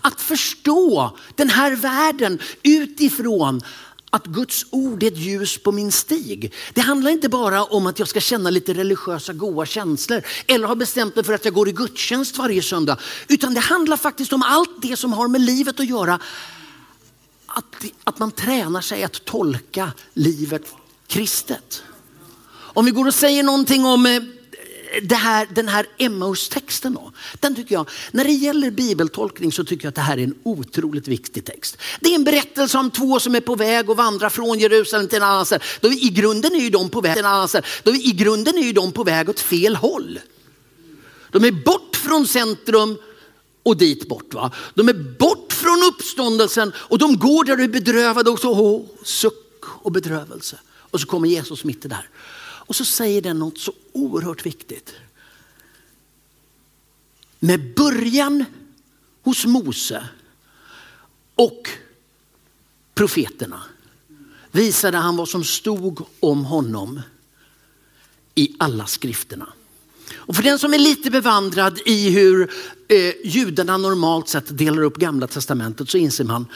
Att 0.00 0.20
förstå 0.20 1.16
den 1.34 1.50
här 1.50 1.76
världen 1.76 2.38
utifrån 2.62 3.62
att 4.10 4.26
Guds 4.26 4.66
ord 4.70 5.02
är 5.02 5.06
ett 5.06 5.18
ljus 5.18 5.58
på 5.58 5.72
min 5.72 5.92
stig. 5.92 6.54
Det 6.74 6.80
handlar 6.80 7.10
inte 7.10 7.28
bara 7.28 7.64
om 7.64 7.86
att 7.86 7.98
jag 7.98 8.08
ska 8.08 8.20
känna 8.20 8.50
lite 8.50 8.74
religiösa 8.74 9.32
goa 9.32 9.66
känslor 9.66 10.22
eller 10.46 10.66
ha 10.66 10.74
bestämt 10.74 11.16
mig 11.16 11.24
för 11.24 11.32
att 11.32 11.44
jag 11.44 11.54
går 11.54 11.68
i 11.68 11.72
gudstjänst 11.72 12.38
varje 12.38 12.62
söndag. 12.62 12.98
Utan 13.28 13.54
det 13.54 13.60
handlar 13.60 13.96
faktiskt 13.96 14.32
om 14.32 14.42
allt 14.42 14.82
det 14.82 14.96
som 14.96 15.12
har 15.12 15.28
med 15.28 15.40
livet 15.40 15.80
att 15.80 15.88
göra. 15.88 16.20
Att, 17.46 17.84
att 18.04 18.18
man 18.18 18.30
tränar 18.30 18.80
sig 18.80 19.04
att 19.04 19.24
tolka 19.24 19.92
livet 20.14 20.74
kristet. 21.06 21.82
Om 22.48 22.84
vi 22.84 22.90
går 22.90 23.06
och 23.06 23.14
säger 23.14 23.42
någonting 23.42 23.84
om 23.84 24.06
eh, 24.06 24.22
här, 25.10 25.48
den 25.54 25.68
här 25.68 25.86
Emmaus-texten 25.98 26.94
då, 26.94 27.12
den 27.40 27.54
tycker 27.54 27.74
jag, 27.74 27.88
när 28.12 28.24
det 28.24 28.32
gäller 28.32 28.70
bibeltolkning 28.70 29.52
så 29.52 29.64
tycker 29.64 29.84
jag 29.84 29.88
att 29.88 29.94
det 29.94 30.00
här 30.00 30.18
är 30.18 30.24
en 30.24 30.34
otroligt 30.42 31.08
viktig 31.08 31.44
text. 31.44 31.78
Det 32.00 32.10
är 32.10 32.14
en 32.14 32.24
berättelse 32.24 32.78
om 32.78 32.90
två 32.90 33.20
som 33.20 33.34
är 33.34 33.40
på 33.40 33.54
väg 33.54 33.90
att 33.90 33.96
vandra 33.96 34.30
från 34.30 34.58
Jerusalem 34.58 35.08
till 35.08 35.16
en 35.16 35.22
annan 35.22 35.46
ställe. 35.46 35.64
I 35.82 36.08
grunden 36.08 36.54
är 36.54 36.60
ju 36.60 36.70
de 36.70 36.90
på 36.90 37.00
väg 37.00 37.12
till 37.12 37.24
en 37.24 37.30
annan 37.30 37.48
ställe. 37.48 37.66
I 37.84 38.12
grunden 38.12 38.58
är 38.58 38.62
ju 38.62 38.72
de 38.72 38.92
på 38.92 39.04
väg 39.04 39.28
åt 39.28 39.40
fel 39.40 39.76
håll. 39.76 40.18
De 41.32 41.44
är 41.44 41.52
bort 41.52 41.96
från 41.96 42.26
centrum 42.26 42.98
och 43.62 43.76
dit 43.76 44.08
bort. 44.08 44.34
Va? 44.34 44.52
De 44.74 44.88
är 44.88 45.16
bort 45.18 45.52
från 45.52 45.82
uppståndelsen 45.82 46.72
och 46.76 46.98
de 46.98 47.18
går 47.18 47.44
där 47.44 47.56
och 47.56 47.64
är 47.64 47.68
bedrövade 47.68 48.30
och 48.30 48.38
så 48.38 48.52
oh, 48.52 48.86
suck 49.04 49.64
och 49.64 49.92
bedrövelse. 49.92 50.58
Och 50.90 51.00
så 51.00 51.06
kommer 51.06 51.28
Jesus 51.28 51.64
mitt 51.64 51.84
i 51.84 51.88
där. 51.88 52.08
Och 52.66 52.76
så 52.76 52.84
säger 52.84 53.22
den 53.22 53.38
något 53.38 53.58
så 53.58 53.72
oerhört 53.92 54.46
viktigt. 54.46 54.94
Med 57.38 57.74
början 57.74 58.44
hos 59.22 59.46
Mose 59.46 60.08
och 61.34 61.70
profeterna 62.94 63.62
visade 64.50 64.98
han 64.98 65.16
vad 65.16 65.28
som 65.28 65.44
stod 65.44 66.06
om 66.20 66.44
honom 66.44 67.00
i 68.34 68.54
alla 68.58 68.86
skrifterna. 68.86 69.48
Och 70.14 70.36
för 70.36 70.42
den 70.42 70.58
som 70.58 70.74
är 70.74 70.78
lite 70.78 71.10
bevandrad 71.10 71.80
i 71.86 72.10
hur 72.10 72.50
eh, 72.88 73.12
judarna 73.24 73.76
normalt 73.76 74.28
sett 74.28 74.58
delar 74.58 74.82
upp 74.82 74.96
gamla 74.96 75.26
testamentet 75.26 75.90
så 75.90 75.98
inser 75.98 76.24
man 76.24 76.46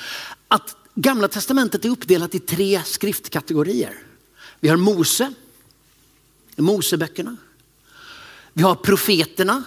att 0.49 0.76
gamla 0.95 1.29
testamentet 1.29 1.85
är 1.85 1.88
uppdelat 1.88 2.35
i 2.35 2.38
tre 2.38 2.83
skriftkategorier. 2.85 3.95
Vi 4.61 4.69
har 4.69 4.76
Mose, 4.76 5.33
Moseböckerna. 6.61 7.37
Vi 8.52 8.62
har 8.62 8.75
profeterna 8.75 9.64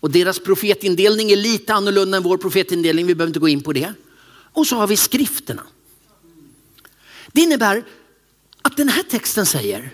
och 0.00 0.10
deras 0.10 0.38
profetindelning 0.38 1.30
är 1.30 1.36
lite 1.36 1.74
annorlunda 1.74 2.16
än 2.16 2.22
vår 2.22 2.36
profetindelning. 2.36 3.06
Vi 3.06 3.14
behöver 3.14 3.30
inte 3.30 3.40
gå 3.40 3.48
in 3.48 3.62
på 3.62 3.72
det. 3.72 3.92
Och 4.52 4.66
så 4.66 4.76
har 4.76 4.86
vi 4.86 4.96
skrifterna. 4.96 5.62
Det 7.32 7.40
innebär 7.40 7.84
att 8.62 8.76
den 8.76 8.88
här 8.88 9.02
texten 9.02 9.46
säger 9.46 9.90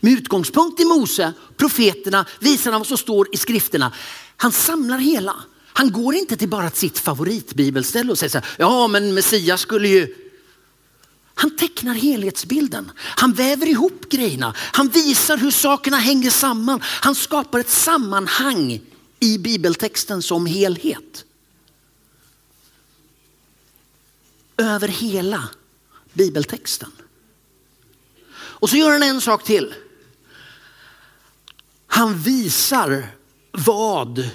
med 0.00 0.12
utgångspunkt 0.12 0.80
i 0.80 0.84
Mose, 0.84 1.32
profeterna, 1.56 2.26
visar 2.40 2.72
han 2.72 2.80
vad 2.80 2.86
som 2.88 2.98
står 2.98 3.28
i 3.32 3.36
skrifterna. 3.36 3.92
Han 4.36 4.52
samlar 4.52 4.98
hela. 4.98 5.36
Han 5.72 5.92
går 5.92 6.14
inte 6.14 6.36
till 6.36 6.48
bara 6.48 6.70
sitt 6.70 6.98
favoritbibelställe 6.98 8.12
och 8.12 8.18
säger 8.18 8.30
så 8.30 8.38
här, 8.38 8.46
ja 8.58 8.86
men 8.86 9.14
Messias 9.14 9.60
skulle 9.60 9.88
ju 9.88 10.14
han 11.42 11.56
tecknar 11.56 11.94
helhetsbilden. 11.94 12.92
Han 12.96 13.32
väver 13.32 13.66
ihop 13.66 14.08
grejerna. 14.08 14.54
Han 14.56 14.88
visar 14.88 15.36
hur 15.36 15.50
sakerna 15.50 15.96
hänger 15.96 16.30
samman. 16.30 16.80
Han 16.84 17.14
skapar 17.14 17.58
ett 17.58 17.70
sammanhang 17.70 18.80
i 19.20 19.38
bibeltexten 19.38 20.22
som 20.22 20.46
helhet. 20.46 21.24
Över 24.56 24.88
hela 24.88 25.48
bibeltexten. 26.12 26.90
Och 28.34 28.70
så 28.70 28.76
gör 28.76 28.90
han 28.90 29.02
en 29.02 29.20
sak 29.20 29.44
till. 29.44 29.74
Han 31.86 32.18
visar 32.18 33.08
vad 33.52 34.30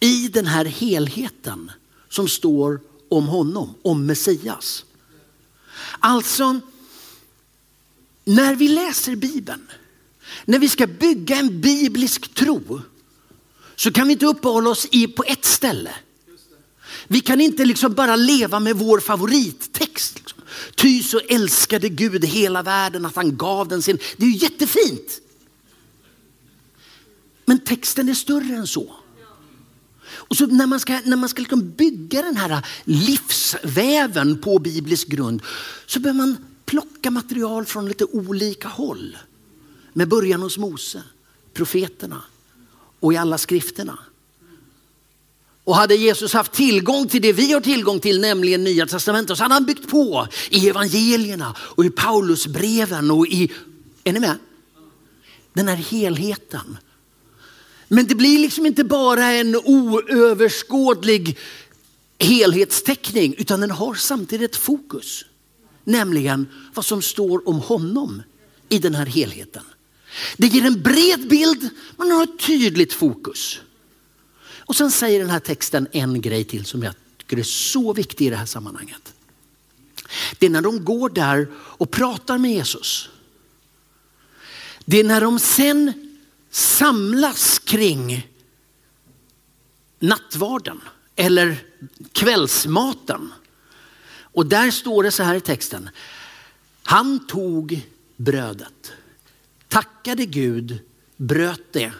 i 0.00 0.28
den 0.28 0.46
här 0.46 0.64
helheten 0.64 1.70
som 2.08 2.28
står 2.28 2.80
om 3.08 3.26
honom, 3.26 3.74
om 3.82 4.06
Messias. 4.06 4.84
Alltså, 5.98 6.60
när 8.24 8.54
vi 8.54 8.68
läser 8.68 9.16
Bibeln, 9.16 9.70
när 10.44 10.58
vi 10.58 10.68
ska 10.68 10.86
bygga 10.86 11.36
en 11.36 11.60
biblisk 11.60 12.34
tro, 12.34 12.80
så 13.76 13.92
kan 13.92 14.06
vi 14.06 14.12
inte 14.12 14.26
uppehålla 14.26 14.70
oss 14.70 14.86
i, 14.90 15.06
på 15.06 15.24
ett 15.24 15.44
ställe. 15.44 15.94
Vi 17.08 17.20
kan 17.20 17.40
inte 17.40 17.64
liksom 17.64 17.94
bara 17.94 18.16
leva 18.16 18.60
med 18.60 18.76
vår 18.76 19.00
favorittext. 19.00 20.18
Liksom. 20.18 20.42
Ty 20.74 21.02
så 21.02 21.20
älskade 21.28 21.88
Gud 21.88 22.24
hela 22.24 22.62
världen 22.62 23.06
att 23.06 23.16
han 23.16 23.36
gav 23.36 23.68
den 23.68 23.82
sin. 23.82 23.98
Det 24.16 24.24
är 24.24 24.30
ju 24.30 24.36
jättefint. 24.36 25.20
Men 27.44 27.58
texten 27.58 28.08
är 28.08 28.14
större 28.14 28.56
än 28.56 28.66
så. 28.66 28.96
Och 30.28 30.36
så 30.36 30.46
när 30.46 30.66
man 30.66 30.80
ska, 30.80 31.00
när 31.04 31.16
man 31.16 31.28
ska 31.28 31.40
liksom 31.40 31.70
bygga 31.70 32.22
den 32.22 32.36
här 32.36 32.66
livsväven 32.84 34.38
på 34.40 34.58
biblisk 34.58 35.08
grund 35.08 35.42
så 35.86 36.00
behöver 36.00 36.18
man 36.18 36.36
plocka 36.64 37.10
material 37.10 37.64
från 37.64 37.88
lite 37.88 38.04
olika 38.04 38.68
håll. 38.68 39.16
Med 39.92 40.08
början 40.08 40.42
hos 40.42 40.58
Mose, 40.58 41.02
profeterna 41.52 42.22
och 43.00 43.12
i 43.12 43.16
alla 43.16 43.38
skrifterna. 43.38 43.98
Och 45.64 45.76
hade 45.76 45.94
Jesus 45.94 46.32
haft 46.32 46.52
tillgång 46.52 47.08
till 47.08 47.22
det 47.22 47.32
vi 47.32 47.52
har 47.52 47.60
tillgång 47.60 48.00
till, 48.00 48.20
nämligen 48.20 48.64
Nya 48.64 48.86
Testamentet, 48.86 49.36
så 49.36 49.42
hade 49.42 49.54
han 49.54 49.64
byggt 49.64 49.90
på 49.90 50.28
i 50.50 50.68
evangelierna 50.68 51.54
och 51.58 51.84
i 51.84 51.90
Paulusbreven 51.90 53.10
och 53.10 53.26
i, 53.26 53.52
är 54.04 54.12
ni 54.12 54.20
med? 54.20 54.38
Den 55.52 55.68
här 55.68 55.76
helheten. 55.76 56.78
Men 57.94 58.06
det 58.06 58.14
blir 58.14 58.38
liksom 58.38 58.66
inte 58.66 58.84
bara 58.84 59.24
en 59.24 59.56
oöverskådlig 59.56 61.38
helhetsteckning 62.18 63.34
utan 63.38 63.60
den 63.60 63.70
har 63.70 63.94
samtidigt 63.94 64.50
ett 64.50 64.56
fokus. 64.56 65.24
Nämligen 65.84 66.48
vad 66.74 66.84
som 66.84 67.02
står 67.02 67.48
om 67.48 67.60
honom 67.60 68.22
i 68.68 68.78
den 68.78 68.94
här 68.94 69.06
helheten. 69.06 69.62
Det 70.36 70.46
ger 70.46 70.64
en 70.64 70.82
bred 70.82 71.28
bild, 71.28 71.70
men 71.96 72.10
har 72.10 72.24
ett 72.24 72.38
tydligt 72.38 72.92
fokus. 72.92 73.60
Och 74.58 74.76
sen 74.76 74.90
säger 74.90 75.20
den 75.20 75.30
här 75.30 75.40
texten 75.40 75.88
en 75.92 76.20
grej 76.20 76.44
till 76.44 76.64
som 76.64 76.82
jag 76.82 76.94
tycker 77.18 77.38
är 77.38 77.42
så 77.42 77.92
viktig 77.92 78.26
i 78.26 78.30
det 78.30 78.36
här 78.36 78.46
sammanhanget. 78.46 79.12
Det 80.38 80.46
är 80.46 80.50
när 80.50 80.62
de 80.62 80.84
går 80.84 81.08
där 81.08 81.48
och 81.54 81.90
pratar 81.90 82.38
med 82.38 82.52
Jesus. 82.52 83.08
Det 84.84 85.00
är 85.00 85.04
när 85.04 85.20
de 85.20 85.38
sen 85.38 85.92
samlas 86.54 87.58
kring 87.58 88.28
nattvarden 89.98 90.80
eller 91.16 91.56
kvällsmaten. 92.12 93.32
Och 94.16 94.46
där 94.46 94.70
står 94.70 95.02
det 95.02 95.10
så 95.10 95.22
här 95.22 95.34
i 95.34 95.40
texten. 95.40 95.90
Han 96.82 97.26
tog 97.26 97.80
brödet, 98.16 98.92
tackade 99.68 100.26
Gud, 100.26 100.78
bröt 101.16 101.72
det 101.72 101.92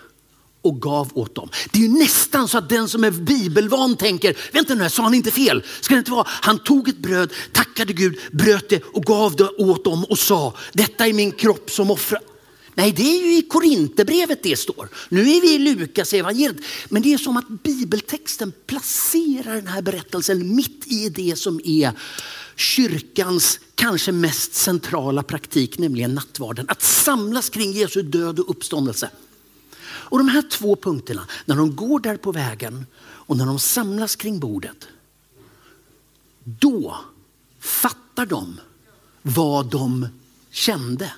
och 0.62 0.82
gav 0.82 1.10
åt 1.14 1.34
dem. 1.34 1.48
Det 1.72 1.78
är 1.78 1.82
ju 1.82 1.98
nästan 1.98 2.48
så 2.48 2.58
att 2.58 2.68
den 2.68 2.88
som 2.88 3.04
är 3.04 3.10
bibelvan 3.10 3.96
tänker, 3.96 4.36
vänta 4.52 4.74
nu, 4.74 4.90
sa 4.90 5.02
han 5.02 5.14
inte 5.14 5.30
fel? 5.30 5.64
Ska 5.80 5.94
det 5.94 5.98
inte 5.98 6.10
vara, 6.10 6.26
han 6.28 6.58
tog 6.58 6.88
ett 6.88 6.98
bröd, 6.98 7.32
tackade 7.52 7.92
Gud, 7.92 8.18
bröt 8.32 8.68
det 8.68 8.82
och 8.84 9.02
gav 9.02 9.36
det 9.36 9.48
åt 9.48 9.84
dem 9.84 10.04
och 10.04 10.18
sa, 10.18 10.54
detta 10.72 11.06
är 11.06 11.12
min 11.12 11.32
kropp 11.32 11.70
som 11.70 11.90
offrar. 11.90 12.33
Nej, 12.74 12.92
det 12.92 13.02
är 13.02 13.26
ju 13.26 13.38
i 13.38 13.42
Korinthierbrevet 13.42 14.42
det 14.42 14.56
står. 14.56 14.88
Nu 15.08 15.20
är 15.20 15.40
vi 15.40 15.54
i 15.54 15.58
Lukas 15.58 16.12
evangeliet. 16.12 16.64
Men 16.88 17.02
det 17.02 17.14
är 17.14 17.18
som 17.18 17.36
att 17.36 17.48
bibeltexten 17.48 18.52
placerar 18.66 19.54
den 19.54 19.66
här 19.66 19.82
berättelsen 19.82 20.56
mitt 20.56 20.86
i 20.86 21.08
det 21.08 21.38
som 21.38 21.60
är 21.64 21.92
kyrkans 22.56 23.60
kanske 23.74 24.12
mest 24.12 24.54
centrala 24.54 25.22
praktik, 25.22 25.78
nämligen 25.78 26.14
nattvarden. 26.14 26.66
Att 26.68 26.82
samlas 26.82 27.50
kring 27.50 27.72
Jesu 27.72 28.02
död 28.02 28.38
och 28.38 28.50
uppståndelse. 28.50 29.10
Och 29.84 30.18
de 30.18 30.28
här 30.28 30.42
två 30.42 30.76
punkterna, 30.76 31.26
när 31.44 31.56
de 31.56 31.76
går 31.76 32.00
där 32.00 32.16
på 32.16 32.32
vägen 32.32 32.86
och 32.96 33.36
när 33.36 33.46
de 33.46 33.58
samlas 33.58 34.16
kring 34.16 34.40
bordet. 34.40 34.88
Då 36.44 36.96
fattar 37.60 38.26
de 38.26 38.60
vad 39.22 39.66
de 39.66 40.08
kände. 40.50 41.12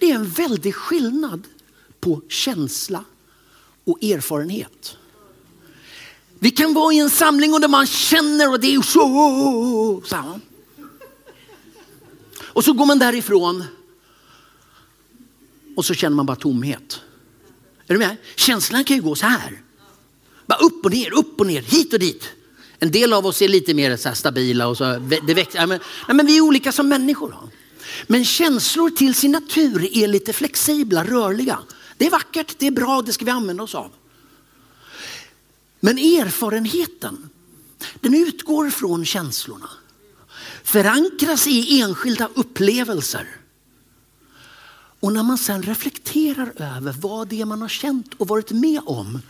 Det 0.00 0.10
är 0.10 0.14
en 0.14 0.28
väldig 0.28 0.74
skillnad 0.74 1.46
på 2.00 2.22
känsla 2.28 3.04
och 3.84 4.04
erfarenhet. 4.04 4.96
Vi 6.38 6.50
kan 6.50 6.74
vara 6.74 6.94
i 6.94 6.98
en 6.98 7.10
samling 7.10 7.54
och 7.54 7.60
där 7.60 7.68
man 7.68 7.86
känner 7.86 8.50
och 8.50 8.60
det 8.60 8.74
är 8.74 8.82
så. 8.82 10.02
så. 10.04 10.40
Och 12.42 12.64
så 12.64 12.72
går 12.72 12.86
man 12.86 12.98
därifrån 12.98 13.64
och 15.76 15.84
så 15.84 15.94
känner 15.94 16.16
man 16.16 16.26
bara 16.26 16.36
tomhet. 16.36 17.00
Är 17.86 17.94
du 17.94 17.98
med? 17.98 18.16
Känslan 18.36 18.84
kan 18.84 18.96
ju 18.96 19.02
gå 19.02 19.14
så 19.14 19.26
här. 19.26 19.62
Bara 20.46 20.58
upp 20.58 20.84
och 20.84 20.90
ner, 20.90 21.18
upp 21.18 21.40
och 21.40 21.46
ner, 21.46 21.62
hit 21.62 21.92
och 21.92 21.98
dit. 21.98 22.28
En 22.78 22.90
del 22.90 23.12
av 23.12 23.26
oss 23.26 23.42
är 23.42 23.48
lite 23.48 23.74
mer 23.74 23.96
så 23.96 24.14
stabila 24.14 24.66
och 24.66 24.76
så. 24.76 24.84
Det 25.26 25.34
växer. 25.34 25.66
Men, 25.66 25.80
men 26.06 26.26
vi 26.26 26.36
är 26.36 26.40
olika 26.40 26.72
som 26.72 26.88
människor. 26.88 27.34
Men 28.06 28.24
känslor 28.24 28.90
till 28.90 29.14
sin 29.14 29.32
natur 29.32 29.96
är 29.96 30.08
lite 30.08 30.32
flexibla, 30.32 31.04
rörliga. 31.04 31.58
Det 31.96 32.06
är 32.06 32.10
vackert, 32.10 32.54
det 32.58 32.66
är 32.66 32.70
bra, 32.70 33.02
det 33.02 33.12
ska 33.12 33.24
vi 33.24 33.30
använda 33.30 33.62
oss 33.62 33.74
av. 33.74 33.92
Men 35.80 35.98
erfarenheten, 35.98 37.30
den 38.00 38.14
utgår 38.14 38.70
från 38.70 39.04
känslorna. 39.04 39.70
Förankras 40.62 41.46
i 41.46 41.80
enskilda 41.80 42.28
upplevelser. 42.34 43.36
Och 45.00 45.12
när 45.12 45.22
man 45.22 45.38
sen 45.38 45.62
reflekterar 45.62 46.52
över 46.56 46.92
vad 46.92 47.28
det 47.28 47.40
är 47.40 47.44
man 47.44 47.62
har 47.62 47.68
känt 47.68 48.14
och 48.14 48.28
varit 48.28 48.50
med 48.50 48.80
om 48.86 49.20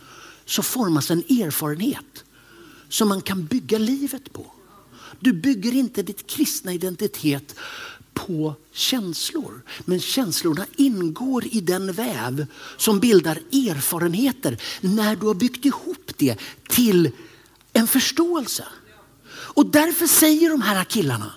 så 0.45 0.63
formas 0.63 1.11
en 1.11 1.19
erfarenhet 1.19 2.23
som 2.89 3.07
man 3.07 3.21
kan 3.21 3.45
bygga 3.45 3.77
livet 3.77 4.33
på. 4.33 4.51
Du 5.19 5.33
bygger 5.33 5.75
inte 5.75 6.03
ditt 6.03 6.27
kristna 6.27 6.73
identitet 6.73 7.55
på 8.27 8.55
känslor. 8.71 9.61
Men 9.85 9.99
känslorna 9.99 10.65
ingår 10.77 11.45
i 11.45 11.61
den 11.61 11.91
väv 11.91 12.45
som 12.77 12.99
bildar 12.99 13.35
erfarenheter 13.51 14.61
när 14.81 15.15
du 15.15 15.27
har 15.27 15.33
byggt 15.33 15.65
ihop 15.65 16.11
det 16.17 16.37
till 16.67 17.11
en 17.73 17.87
förståelse. 17.87 18.67
Och 19.29 19.65
därför 19.65 20.07
säger 20.07 20.49
de 20.49 20.61
här 20.61 20.83
killarna, 20.83 21.31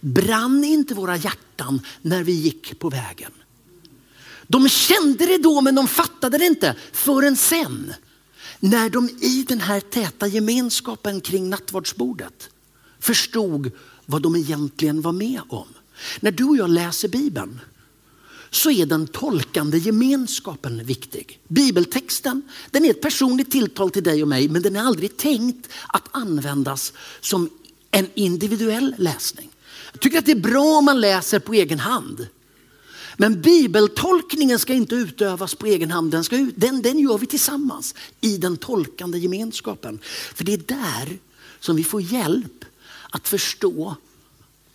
brann 0.00 0.64
inte 0.64 0.94
våra 0.94 1.16
hjärtan 1.16 1.80
när 2.02 2.22
vi 2.22 2.32
gick 2.32 2.78
på 2.78 2.90
vägen? 2.90 3.32
De 4.46 4.68
kände 4.68 5.26
det 5.26 5.38
då 5.38 5.60
men 5.60 5.74
de 5.74 5.88
fattade 5.88 6.38
det 6.38 6.46
inte 6.46 6.76
förrän 6.92 7.36
sen. 7.36 7.94
När 8.60 8.90
de 8.90 9.08
i 9.08 9.44
den 9.48 9.60
här 9.60 9.80
täta 9.80 10.26
gemenskapen 10.26 11.20
kring 11.20 11.50
nattvardsbordet 11.50 12.50
förstod 12.98 13.70
vad 14.06 14.22
de 14.22 14.36
egentligen 14.36 15.00
var 15.00 15.12
med 15.12 15.40
om. 15.48 15.68
När 16.20 16.30
du 16.30 16.44
och 16.44 16.56
jag 16.56 16.70
läser 16.70 17.08
Bibeln 17.08 17.60
så 18.50 18.70
är 18.70 18.86
den 18.86 19.06
tolkande 19.06 19.78
gemenskapen 19.78 20.84
viktig. 20.84 21.40
Bibeltexten 21.48 22.42
den 22.70 22.84
är 22.84 22.90
ett 22.90 23.00
personligt 23.00 23.50
tilltal 23.50 23.90
till 23.90 24.02
dig 24.02 24.22
och 24.22 24.28
mig 24.28 24.48
men 24.48 24.62
den 24.62 24.76
är 24.76 24.80
aldrig 24.80 25.16
tänkt 25.16 25.68
att 25.86 26.08
användas 26.10 26.92
som 27.20 27.50
en 27.90 28.10
individuell 28.14 28.94
läsning. 28.98 29.50
Jag 29.92 30.00
tycker 30.00 30.18
att 30.18 30.26
det 30.26 30.32
är 30.32 30.40
bra 30.40 30.78
om 30.78 30.84
man 30.84 31.00
läser 31.00 31.38
på 31.38 31.54
egen 31.54 31.78
hand. 31.78 32.26
Men 33.16 33.40
bibeltolkningen 33.40 34.58
ska 34.58 34.72
inte 34.72 34.94
utövas 34.94 35.54
på 35.54 35.66
egen 35.66 35.90
hand, 35.90 36.10
den, 36.10 36.24
ska, 36.24 36.36
den, 36.56 36.82
den 36.82 36.98
gör 36.98 37.18
vi 37.18 37.26
tillsammans 37.26 37.94
i 38.20 38.36
den 38.36 38.56
tolkande 38.56 39.18
gemenskapen. 39.18 39.98
För 40.34 40.44
det 40.44 40.52
är 40.52 40.58
där 40.58 41.18
som 41.60 41.76
vi 41.76 41.84
får 41.84 42.02
hjälp 42.02 42.64
att 43.10 43.28
förstå 43.28 43.96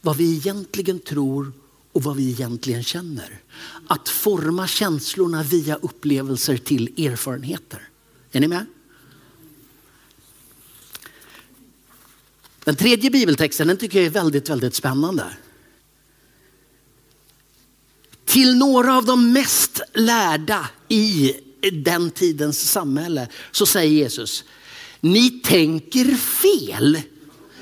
vad 0.01 0.17
vi 0.17 0.35
egentligen 0.35 0.99
tror 0.99 1.51
och 1.91 2.03
vad 2.03 2.15
vi 2.15 2.29
egentligen 2.29 2.83
känner. 2.83 3.41
Att 3.87 4.09
forma 4.09 4.67
känslorna 4.67 5.43
via 5.43 5.75
upplevelser 5.75 6.57
till 6.57 7.05
erfarenheter. 7.05 7.89
Är 8.31 8.39
ni 8.39 8.47
med? 8.47 8.65
Den 12.63 12.75
tredje 12.75 13.09
bibeltexten 13.09 13.67
den 13.67 13.77
tycker 13.77 13.99
jag 13.99 14.05
är 14.05 14.09
väldigt, 14.09 14.49
väldigt 14.49 14.75
spännande. 14.75 15.25
Till 18.25 18.57
några 18.57 18.97
av 18.97 19.05
de 19.05 19.33
mest 19.33 19.81
lärda 19.93 20.69
i 20.87 21.33
den 21.73 22.11
tidens 22.11 22.71
samhälle 22.71 23.27
så 23.51 23.65
säger 23.65 23.91
Jesus, 23.91 24.43
ni 24.99 25.29
tänker 25.29 26.15
fel 26.15 27.01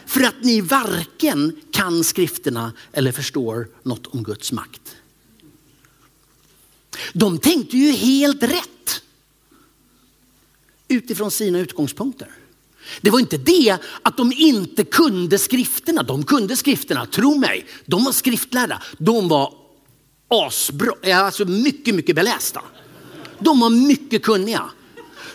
för 0.08 0.24
att 0.24 0.44
ni 0.44 0.62
varken 0.62 1.56
kan 1.72 2.04
skrifterna 2.04 2.74
eller 2.92 3.12
förstår 3.12 3.68
något 3.84 4.08
om 4.08 4.24
Guds 4.24 4.52
makt. 4.52 4.96
De 7.14 7.40
tänkte 7.40 7.78
ju 7.78 7.92
helt 7.92 8.44
rätt 8.44 9.02
utifrån 10.88 11.32
sina 11.32 11.60
utgångspunkter. 11.60 12.32
Det 13.02 13.10
var 13.10 13.20
inte 13.20 13.38
det 13.38 13.78
att 14.02 14.18
de 14.18 14.32
inte 14.32 14.84
kunde 14.84 15.38
skrifterna. 15.38 16.04
De 16.04 16.24
kunde 16.24 16.58
skrifterna, 16.58 17.06
tro 17.06 17.36
mig. 17.36 17.66
De 17.86 18.04
var 18.04 18.12
skriftlärda. 18.12 18.84
De 18.98 19.28
var 19.28 19.54
asbra, 20.28 20.94
alltså 21.16 21.46
mycket, 21.46 21.96
mycket 21.96 22.16
belästa. 22.16 22.62
De 23.40 23.60
var 23.60 23.70
mycket 23.70 24.24
kunniga. 24.24 24.70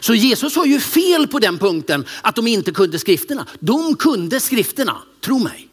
Så 0.02 0.14
Jesus 0.14 0.56
har 0.56 0.66
ju 0.66 0.80
fel 0.80 1.28
på 1.28 1.38
den 1.38 1.58
punkten 1.58 2.04
att 2.22 2.36
de 2.36 2.46
inte 2.46 2.72
kunde 2.72 2.98
skrifterna. 2.98 3.46
De 3.60 3.96
kunde 3.96 4.40
skrifterna, 4.40 5.02
tro 5.20 5.38
mig. 5.38 5.68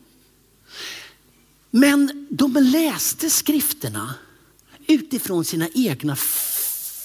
Men 1.72 2.28
de 2.30 2.54
läste 2.54 3.30
skrifterna 3.30 4.14
utifrån 4.88 5.46
sina 5.46 5.68
egna 5.74 6.16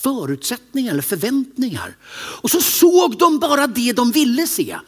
förutsättningar 0.02 0.92
eller 0.92 1.02
förväntningar. 1.02 1.96
Och 2.42 2.50
så 2.50 2.60
såg 2.60 3.18
de 3.18 3.38
bara 3.38 3.66
det 3.66 3.92
de 3.92 4.12
ville 4.12 4.46
se. 4.46 4.78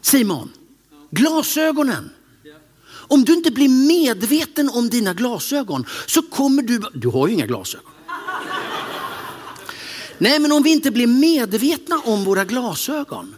Simon, 0.00 0.52
glasögonen. 1.10 2.10
Om 2.88 3.24
du 3.24 3.34
inte 3.34 3.50
blir 3.50 3.68
medveten 3.68 4.68
om 4.68 4.88
dina 4.88 5.14
glasögon 5.14 5.84
så 6.06 6.22
kommer 6.22 6.62
du, 6.62 6.82
du 6.94 7.08
har 7.08 7.28
ju 7.28 7.34
inga 7.34 7.46
glasögon. 7.46 7.92
Nej 10.18 10.38
men 10.38 10.52
om 10.52 10.62
vi 10.62 10.70
inte 10.70 10.90
blir 10.90 11.06
medvetna 11.06 12.00
om 12.04 12.24
våra 12.24 12.44
glasögon 12.44 13.36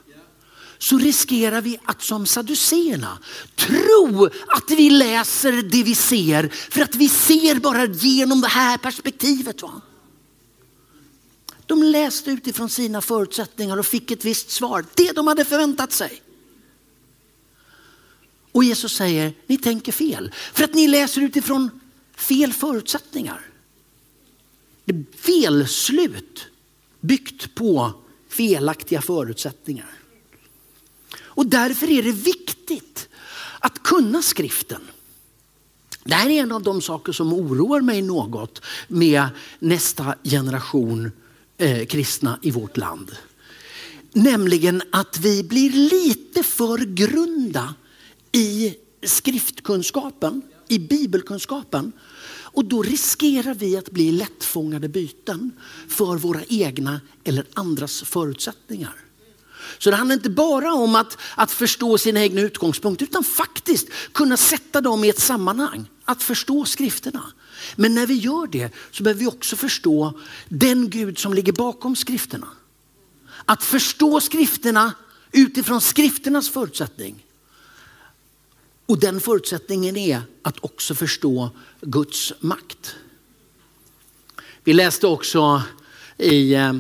så 0.79 0.99
riskerar 0.99 1.61
vi 1.61 1.79
att 1.85 2.03
som 2.03 2.27
saduséerna 2.27 3.19
tro 3.57 4.27
att 4.27 4.71
vi 4.71 4.91
läser 4.91 5.53
det 5.53 5.83
vi 5.83 5.95
ser 5.95 6.49
för 6.49 6.81
att 6.81 6.95
vi 6.95 7.09
ser 7.09 7.55
bara 7.55 7.87
genom 7.87 8.41
det 8.41 8.49
här 8.49 8.79
perspektivet. 8.79 9.63
Va? 9.63 9.81
De 11.67 11.83
läste 11.83 12.31
utifrån 12.31 12.71
sina 12.71 13.01
förutsättningar 13.01 13.77
och 13.77 13.87
fick 13.87 14.11
ett 14.11 14.25
visst 14.25 14.51
svar, 14.51 14.85
det 14.95 15.13
de 15.13 15.27
hade 15.27 15.45
förväntat 15.45 15.93
sig. 15.93 16.23
Och 18.53 18.65
Jesus 18.65 18.97
säger, 18.97 19.33
ni 19.47 19.59
tänker 19.59 19.93
fel 19.93 20.35
för 20.55 20.65
att 20.65 20.75
ni 20.75 20.89
läser 20.89 21.21
utifrån 21.21 21.71
fel 22.17 22.53
förutsättningar. 22.53 23.47
Det 24.85 24.95
är 24.95 25.05
felslut 25.17 26.48
byggt 27.01 27.55
på 27.55 27.93
felaktiga 28.29 29.03
förutsättningar. 29.03 29.91
Och 31.21 31.47
därför 31.47 31.91
är 31.91 32.03
det 32.03 32.13
viktigt 32.13 33.09
att 33.59 33.83
kunna 33.83 34.23
skriften. 34.23 34.81
Det 36.05 36.15
här 36.15 36.31
är 36.31 36.43
en 36.43 36.53
av 36.53 36.63
de 36.63 36.83
saker 36.83 37.13
som 37.13 37.33
oroar 37.33 37.81
mig 37.81 38.03
något 38.03 38.63
med 38.89 39.29
nästa 39.59 40.15
generation 40.25 41.11
eh, 41.59 41.87
kristna 41.87 42.39
i 42.43 42.51
vårt 42.51 42.77
land. 42.77 43.17
Nämligen 44.13 44.83
att 44.93 45.19
vi 45.19 45.45
blir 45.45 45.71
lite 45.71 46.43
för 46.43 46.79
grunda 46.79 47.75
i 48.33 48.75
skriftkunskapen, 49.03 50.43
i 50.69 50.79
bibelkunskapen. 50.79 51.93
Och 52.53 52.65
då 52.65 52.83
riskerar 52.83 53.55
vi 53.55 53.77
att 53.77 53.91
bli 53.91 54.13
lättfångade 54.13 54.89
byten 54.89 55.53
för 55.89 56.17
våra 56.17 56.41
egna 56.49 57.01
eller 57.25 57.45
andras 57.55 58.03
förutsättningar. 58.03 58.95
Så 59.79 59.91
det 59.91 59.97
handlar 59.97 60.15
inte 60.15 60.31
bara 60.31 60.75
om 60.75 60.95
att, 60.95 61.19
att 61.37 61.51
förstå 61.51 61.99
sina 61.99 62.21
egna 62.21 62.41
utgångspunkter 62.41 63.05
utan 63.05 63.25
faktiskt 63.25 63.89
kunna 64.13 64.37
sätta 64.37 64.81
dem 64.81 65.05
i 65.05 65.09
ett 65.09 65.21
sammanhang. 65.21 65.91
Att 66.05 66.23
förstå 66.23 66.65
skrifterna. 66.65 67.33
Men 67.77 67.95
när 67.95 68.07
vi 68.07 68.15
gör 68.15 68.47
det 68.47 68.75
så 68.91 69.03
behöver 69.03 69.21
vi 69.21 69.27
också 69.27 69.57
förstå 69.57 70.21
den 70.49 70.91
Gud 70.91 71.19
som 71.19 71.35
ligger 71.35 71.53
bakom 71.53 71.97
skrifterna. 71.97 72.49
Att 73.45 73.65
förstå 73.65 74.21
skrifterna 74.21 74.93
utifrån 75.33 75.81
skrifternas 75.81 76.49
förutsättning. 76.49 77.25
Och 78.89 78.99
den 78.99 79.21
förutsättningen 79.21 79.97
är 79.97 80.23
att 80.43 80.65
också 80.65 80.95
förstå 80.95 81.51
Guds 81.81 82.33
makt. 82.41 82.97
Vi 84.65 84.73
läste 84.73 85.07
också 85.07 85.63
i 86.19 86.55
eh, 86.55 86.73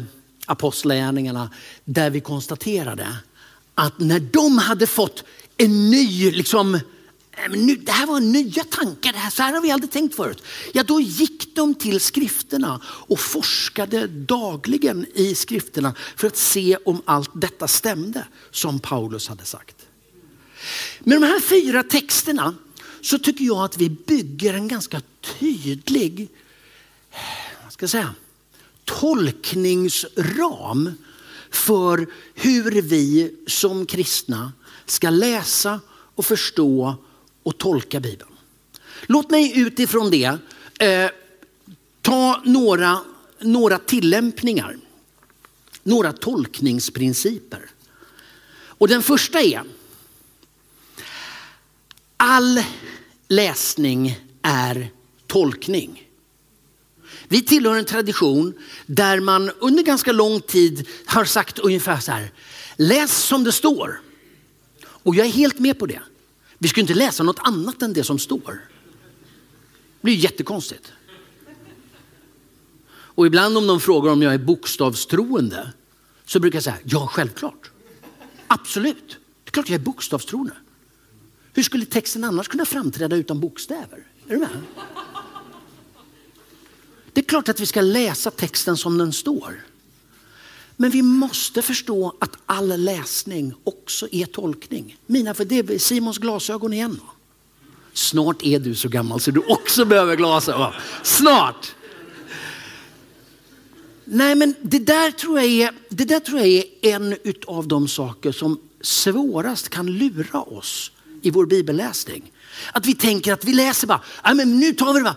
Apostlagärningarna 0.46 1.50
där 1.84 2.10
vi 2.10 2.20
konstaterade 2.20 3.16
att 3.74 4.00
när 4.00 4.20
de 4.20 4.58
hade 4.58 4.86
fått 4.86 5.24
en 5.56 5.90
ny, 5.90 6.30
liksom, 6.30 6.74
äh, 6.74 6.80
det 7.80 7.92
här 7.92 8.06
var 8.06 8.20
nya 8.20 8.64
tankar, 8.64 9.12
det 9.12 9.18
här, 9.18 9.30
så 9.30 9.42
här 9.42 9.52
har 9.52 9.60
vi 9.60 9.70
aldrig 9.70 9.90
tänkt 9.90 10.14
förut. 10.14 10.42
Ja, 10.72 10.82
då 10.82 11.00
gick 11.00 11.56
de 11.56 11.74
till 11.74 12.00
skrifterna 12.00 12.80
och 12.84 13.20
forskade 13.20 14.06
dagligen 14.06 15.06
i 15.14 15.34
skrifterna 15.34 15.94
för 16.16 16.26
att 16.26 16.36
se 16.36 16.76
om 16.84 17.02
allt 17.04 17.30
detta 17.34 17.68
stämde 17.68 18.26
som 18.50 18.80
Paulus 18.80 19.28
hade 19.28 19.44
sagt. 19.44 19.87
Med 20.98 21.20
de 21.20 21.26
här 21.26 21.40
fyra 21.40 21.82
texterna 21.82 22.54
så 23.00 23.18
tycker 23.18 23.44
jag 23.44 23.64
att 23.64 23.78
vi 23.78 23.90
bygger 23.90 24.54
en 24.54 24.68
ganska 24.68 25.00
tydlig 25.38 26.28
vad 27.64 27.72
ska 27.72 27.82
jag 27.82 27.90
säga, 27.90 28.14
tolkningsram 28.84 30.92
för 31.50 32.06
hur 32.34 32.82
vi 32.82 33.34
som 33.46 33.86
kristna 33.86 34.52
ska 34.86 35.10
läsa 35.10 35.80
och 35.90 36.26
förstå 36.26 36.96
och 37.42 37.58
tolka 37.58 38.00
Bibeln. 38.00 38.30
Låt 39.06 39.30
mig 39.30 39.60
utifrån 39.60 40.10
det 40.10 40.38
eh, 40.78 41.10
ta 42.02 42.42
några, 42.44 43.00
några 43.40 43.78
tillämpningar, 43.78 44.78
några 45.82 46.12
tolkningsprinciper. 46.12 47.70
Och 48.50 48.88
den 48.88 49.02
första 49.02 49.40
är 49.40 49.64
All 52.20 52.62
läsning 53.28 54.20
är 54.42 54.90
tolkning. 55.26 56.08
Vi 57.28 57.42
tillhör 57.42 57.76
en 57.76 57.84
tradition 57.84 58.54
där 58.86 59.20
man 59.20 59.50
under 59.58 59.82
ganska 59.82 60.12
lång 60.12 60.40
tid 60.40 60.88
har 61.06 61.24
sagt 61.24 61.58
ungefär 61.58 62.00
så 62.00 62.12
här. 62.12 62.32
Läs 62.76 63.24
som 63.24 63.44
det 63.44 63.52
står. 63.52 64.00
Och 64.84 65.14
jag 65.14 65.26
är 65.26 65.30
helt 65.30 65.58
med 65.58 65.78
på 65.78 65.86
det. 65.86 66.00
Vi 66.58 66.68
ska 66.68 66.80
inte 66.80 66.94
läsa 66.94 67.22
något 67.22 67.38
annat 67.38 67.82
än 67.82 67.92
det 67.92 68.04
som 68.04 68.18
står. 68.18 68.52
Det 68.52 70.02
blir 70.02 70.14
jättekonstigt. 70.14 70.92
Och 72.90 73.26
ibland 73.26 73.58
om 73.58 73.66
de 73.66 73.80
frågar 73.80 74.12
om 74.12 74.22
jag 74.22 74.34
är 74.34 74.38
bokstavstroende 74.38 75.72
så 76.24 76.40
brukar 76.40 76.56
jag 76.56 76.64
säga 76.64 76.78
ja, 76.84 77.06
självklart. 77.12 77.70
Absolut. 78.46 79.08
Det 79.44 79.50
är 79.50 79.52
klart 79.52 79.68
jag 79.68 79.80
är 79.80 79.84
bokstavstroende. 79.84 80.54
Hur 81.58 81.62
skulle 81.62 81.86
texten 81.86 82.24
annars 82.24 82.48
kunna 82.48 82.64
framträda 82.64 83.16
utan 83.16 83.40
bokstäver? 83.40 84.06
Är 84.28 84.32
du 84.34 84.38
med? 84.38 84.48
Det 87.12 87.20
är 87.20 87.24
klart 87.24 87.48
att 87.48 87.60
vi 87.60 87.66
ska 87.66 87.80
läsa 87.80 88.30
texten 88.30 88.76
som 88.76 88.98
den 88.98 89.12
står. 89.12 89.64
Men 90.76 90.90
vi 90.90 91.02
måste 91.02 91.62
förstå 91.62 92.16
att 92.18 92.36
all 92.46 92.84
läsning 92.84 93.54
också 93.64 94.08
är 94.12 94.26
tolkning. 94.26 94.96
Mina, 95.06 95.34
för 95.34 95.44
det 95.44 95.58
är 95.58 95.78
Simons 95.78 96.18
glasögon 96.18 96.72
igen. 96.72 97.00
Snart 97.92 98.42
är 98.42 98.58
du 98.58 98.74
så 98.74 98.88
gammal 98.88 99.20
så 99.20 99.30
du 99.30 99.40
också 99.40 99.84
behöver 99.84 100.16
glasögon. 100.16 100.72
Snart! 101.02 101.74
Nej 104.04 104.34
men 104.34 104.54
det 104.62 104.78
där 104.78 105.10
tror 105.10 105.38
jag 105.38 105.46
är, 105.46 105.72
det 105.88 106.04
där 106.04 106.20
tror 106.20 106.40
jag 106.40 106.48
är 106.48 106.64
en 106.82 107.16
av 107.46 107.68
de 107.68 107.88
saker 107.88 108.32
som 108.32 108.60
svårast 108.80 109.68
kan 109.68 109.86
lura 109.86 110.42
oss 110.42 110.92
i 111.22 111.30
vår 111.30 111.46
bibelläsning. 111.46 112.32
Att 112.72 112.86
vi 112.86 112.94
tänker 112.94 113.32
att 113.32 113.44
vi 113.44 113.52
läser 113.52 113.86
bara, 113.86 114.02
men 114.34 114.58
nu 114.58 114.72
tar 114.72 114.92
vi 114.92 114.98
det 114.98 115.04
bara. 115.04 115.16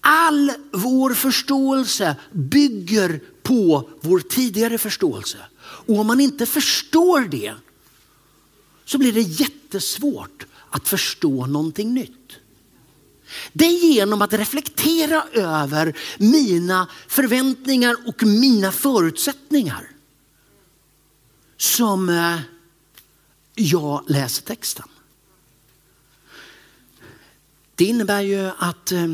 All 0.00 0.52
vår 0.72 1.14
förståelse 1.14 2.16
bygger 2.32 3.20
på 3.42 3.90
vår 4.00 4.20
tidigare 4.20 4.78
förståelse. 4.78 5.38
Och 5.60 5.98
om 5.98 6.06
man 6.06 6.20
inte 6.20 6.46
förstår 6.46 7.20
det 7.20 7.54
så 8.84 8.98
blir 8.98 9.12
det 9.12 9.20
jättesvårt 9.20 10.46
att 10.70 10.88
förstå 10.88 11.46
någonting 11.46 11.94
nytt. 11.94 12.12
Det 13.52 13.64
är 13.64 13.92
genom 13.92 14.22
att 14.22 14.32
reflektera 14.32 15.24
över 15.32 15.96
mina 16.18 16.88
förväntningar 17.08 17.96
och 18.06 18.22
mina 18.22 18.72
förutsättningar 18.72 19.90
som 21.56 22.08
eh, 22.08 22.38
jag 23.58 24.04
läser 24.06 24.42
texten. 24.42 24.88
Det 27.74 27.84
innebär 27.84 28.20
ju 28.20 28.50
att 28.58 28.92
eh, 28.92 29.12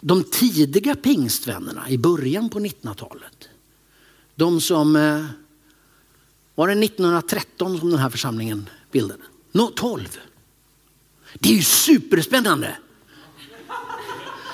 de 0.00 0.24
tidiga 0.24 0.94
pingstvännerna 0.94 1.90
i 1.90 1.98
början 1.98 2.48
på 2.48 2.60
1900-talet, 2.60 3.48
de 4.34 4.60
som 4.60 4.96
eh, 4.96 5.26
var 6.54 6.68
det 6.68 6.84
1913 6.84 7.78
som 7.78 7.90
den 7.90 7.98
här 7.98 8.10
församlingen 8.10 8.70
bildade? 8.92 9.22
No, 9.52 9.72
12. 9.76 10.18
Det 11.34 11.48
är 11.48 11.54
ju 11.54 11.62
superspännande. 11.62 12.76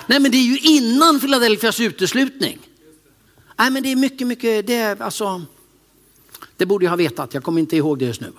Nej 0.06 0.20
men 0.20 0.30
det 0.30 0.36
är 0.36 0.42
ju 0.42 0.58
innan 0.58 1.20
Philadelphias 1.20 1.80
uteslutning. 1.80 2.58
Nej 3.58 3.70
men 3.70 3.82
det 3.82 3.92
är 3.92 3.96
mycket, 3.96 4.26
mycket, 4.26 4.66
det 4.66 4.74
är 4.74 5.02
alltså 5.02 5.42
det 6.56 6.66
borde 6.66 6.84
jag 6.84 6.90
ha 6.90 6.96
vetat, 6.96 7.34
jag 7.34 7.42
kommer 7.42 7.60
inte 7.60 7.76
ihåg 7.76 7.98
det 7.98 8.04
just 8.04 8.20
nu. 8.20 8.32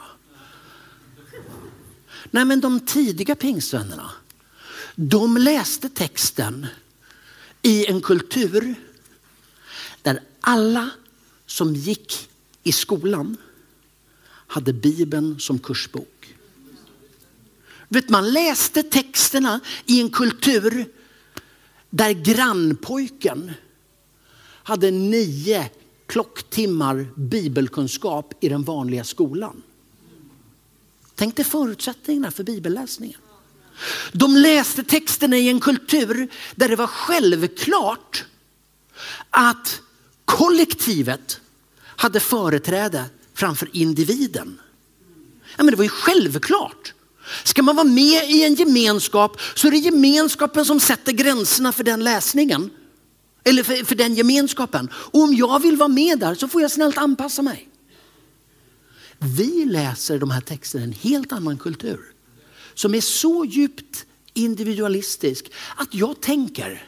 Nej 2.31 2.45
men 2.45 2.59
de 2.59 2.79
tidiga 2.79 3.35
pingstvännerna, 3.35 4.11
de 4.95 5.37
läste 5.37 5.89
texten 5.89 6.67
i 7.61 7.85
en 7.85 8.01
kultur 8.01 8.75
där 10.01 10.19
Alla 10.39 10.89
som 11.45 11.75
gick 11.75 12.29
i 12.63 12.71
skolan 12.71 13.37
hade 14.27 14.73
Bibeln 14.73 15.39
som 15.39 15.59
kursbok. 15.59 16.35
Vet, 17.87 18.09
man 18.09 18.31
läste 18.31 18.83
texterna 18.83 19.59
i 19.85 20.01
en 20.01 20.09
kultur 20.09 20.85
där 21.89 22.11
grannpojken 22.11 23.51
hade 24.63 24.91
nio 24.91 25.69
klocktimmar 26.07 27.07
bibelkunskap 27.15 28.33
i 28.39 28.49
den 28.49 28.63
vanliga 28.63 29.03
skolan. 29.03 29.61
Tänk 31.15 31.35
dig 31.35 31.45
förutsättningarna 31.45 32.31
för 32.31 32.43
bibelläsningen. 32.43 33.19
De 34.11 34.35
läste 34.35 34.83
texterna 34.83 35.37
i 35.37 35.49
en 35.49 35.59
kultur 35.59 36.27
där 36.55 36.69
det 36.69 36.75
var 36.75 36.87
självklart 36.87 38.25
att 39.29 39.81
kollektivet 40.25 41.41
hade 41.79 42.19
företräde 42.19 43.05
framför 43.33 43.69
individen. 43.73 44.59
Ja, 45.57 45.63
men 45.63 45.67
det 45.67 45.75
var 45.75 45.83
ju 45.83 45.89
självklart. 45.89 46.93
Ska 47.43 47.63
man 47.63 47.75
vara 47.75 47.87
med 47.87 48.29
i 48.29 48.43
en 48.43 48.55
gemenskap 48.55 49.41
så 49.55 49.67
är 49.67 49.71
det 49.71 49.77
gemenskapen 49.77 50.65
som 50.65 50.79
sätter 50.79 51.11
gränserna 51.11 51.71
för 51.71 51.83
den 51.83 52.03
läsningen. 52.03 52.69
Eller 53.47 53.63
för, 53.63 53.85
för 53.85 53.95
den 53.95 54.15
gemenskapen. 54.15 54.89
Och 54.93 55.21
om 55.21 55.33
jag 55.33 55.59
vill 55.61 55.77
vara 55.77 55.89
med 55.89 56.19
där 56.19 56.35
så 56.35 56.47
får 56.47 56.61
jag 56.61 56.71
snällt 56.71 56.97
anpassa 56.97 57.41
mig. 57.41 57.69
Vi 59.17 59.65
läser 59.65 60.19
de 60.19 60.29
här 60.29 60.41
texterna 60.41 60.83
i 60.83 60.87
en 60.87 60.93
helt 60.93 61.31
annan 61.31 61.57
kultur. 61.57 62.01
Som 62.73 62.95
är 62.95 63.01
så 63.01 63.45
djupt 63.45 64.05
individualistisk 64.33 65.51
att 65.75 65.93
jag 65.93 66.21
tänker, 66.21 66.83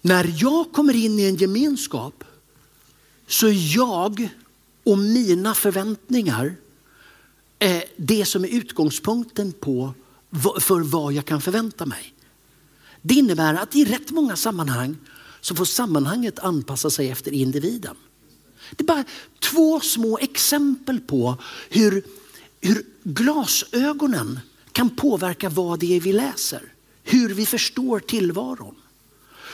när 0.00 0.34
jag 0.36 0.72
kommer 0.72 0.96
in 0.96 1.18
i 1.18 1.24
en 1.24 1.36
gemenskap 1.36 2.24
så 3.26 3.46
är 3.46 3.76
jag 3.76 4.28
och 4.84 4.98
mina 4.98 5.54
förväntningar 5.54 6.56
det 7.96 8.24
som 8.24 8.44
är 8.44 8.48
utgångspunkten 8.48 9.52
på 9.52 9.94
för 10.60 10.80
vad 10.80 11.12
jag 11.12 11.24
kan 11.24 11.40
förvänta 11.40 11.86
mig. 11.86 12.15
Det 13.06 13.14
innebär 13.14 13.54
att 13.54 13.76
i 13.76 13.84
rätt 13.84 14.10
många 14.10 14.36
sammanhang 14.36 14.96
så 15.40 15.54
får 15.54 15.64
sammanhanget 15.64 16.38
anpassa 16.38 16.90
sig 16.90 17.10
efter 17.10 17.32
individen. 17.32 17.96
Det 18.70 18.84
är 18.84 18.86
bara 18.86 19.04
två 19.38 19.80
små 19.80 20.18
exempel 20.18 21.00
på 21.00 21.36
hur, 21.70 22.04
hur 22.60 22.86
glasögonen 23.02 24.40
kan 24.72 24.90
påverka 24.90 25.48
vad 25.48 25.78
det 25.78 25.96
är 25.96 26.00
vi 26.00 26.12
läser. 26.12 26.62
Hur 27.02 27.34
vi 27.34 27.46
förstår 27.46 28.00
tillvaron. 28.00 28.74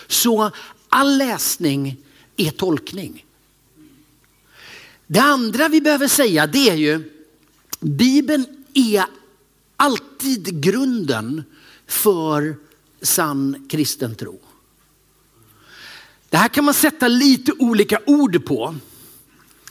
Så 0.06 0.50
all 0.88 1.18
läsning 1.18 1.96
är 2.36 2.50
tolkning. 2.50 3.26
Det 5.06 5.20
andra 5.20 5.68
vi 5.68 5.80
behöver 5.80 6.08
säga 6.08 6.46
det 6.46 6.70
är 6.70 6.76
ju 6.76 7.10
Bibeln 7.80 8.46
är 8.74 9.04
alltid 9.76 10.62
grunden 10.62 11.44
för 11.86 12.56
sann 13.02 13.66
kristen 13.68 14.14
tro. 14.14 14.40
Det 16.30 16.36
här 16.36 16.48
kan 16.48 16.64
man 16.64 16.74
sätta 16.74 17.08
lite 17.08 17.52
olika 17.58 17.98
ord 18.06 18.44
på. 18.44 18.74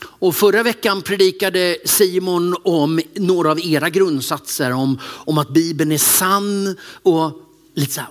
Och 0.04 0.34
förra 0.34 0.62
veckan 0.62 1.02
predikade 1.02 1.76
Simon 1.84 2.56
om 2.64 3.00
några 3.14 3.50
av 3.50 3.60
era 3.60 3.90
grundsatser 3.90 4.72
om, 4.72 4.98
om 5.04 5.38
att 5.38 5.48
Bibeln 5.48 5.92
är 5.92 5.98
sann 5.98 6.76
och 7.02 7.32
lite 7.74 7.92
så 7.92 8.00
här. 8.00 8.10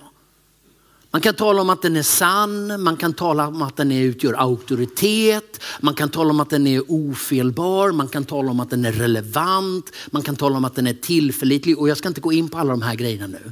Man 1.11 1.21
kan 1.21 1.33
tala 1.33 1.61
om 1.61 1.69
att 1.69 1.81
den 1.81 1.95
är 1.95 2.03
sann, 2.03 2.83
man 2.83 2.97
kan 2.97 3.13
tala 3.13 3.47
om 3.47 3.61
att 3.61 3.77
den 3.77 3.91
utgör 3.91 4.33
auktoritet, 4.33 5.61
man 5.79 5.93
kan 5.93 6.09
tala 6.09 6.29
om 6.29 6.39
att 6.39 6.49
den 6.49 6.67
är 6.67 6.83
ofelbar, 6.87 7.91
man 7.91 8.07
kan 8.07 8.25
tala 8.25 8.51
om 8.51 8.59
att 8.59 8.69
den 8.69 8.85
är 8.85 8.91
relevant, 8.91 9.91
man 10.11 10.21
kan 10.21 10.35
tala 10.35 10.57
om 10.57 10.65
att 10.65 10.75
den 10.75 10.87
är 10.87 10.93
tillförlitlig 10.93 11.79
och 11.79 11.89
jag 11.89 11.97
ska 11.97 12.07
inte 12.07 12.21
gå 12.21 12.33
in 12.33 12.49
på 12.49 12.57
alla 12.57 12.71
de 12.71 12.81
här 12.81 12.95
grejerna 12.95 13.27
nu. 13.27 13.51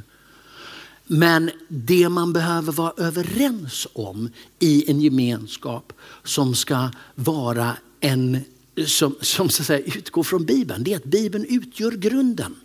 Men 1.12 1.50
det 1.68 2.08
man 2.08 2.32
behöver 2.32 2.72
vara 2.72 2.92
överens 2.96 3.86
om 3.92 4.30
i 4.58 4.90
en 4.90 5.00
gemenskap 5.00 5.92
som 6.24 6.54
ska 6.54 6.90
vara 7.14 7.76
en, 8.00 8.38
som, 8.86 9.14
som 9.20 9.48
så 9.48 9.62
att 9.62 9.66
säga, 9.66 9.96
utgår 9.96 10.22
från 10.22 10.44
Bibeln, 10.44 10.84
det 10.84 10.92
är 10.92 10.96
att 10.96 11.04
Bibeln 11.04 11.44
utgör 11.48 11.90
grunden 11.90 12.56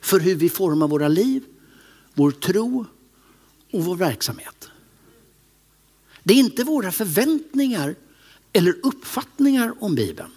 för 0.00 0.20
hur 0.20 0.34
vi 0.34 0.48
formar 0.48 0.88
våra 0.88 1.08
liv, 1.08 1.42
vår 2.14 2.30
tro 2.30 2.84
och 3.72 3.84
vår 3.84 3.96
verksamhet. 3.96 4.68
Det 6.22 6.34
är 6.34 6.38
inte 6.38 6.64
våra 6.64 6.92
förväntningar 6.92 7.94
eller 8.52 8.74
uppfattningar 8.82 9.74
om 9.80 9.94
Bibeln. 9.94 10.30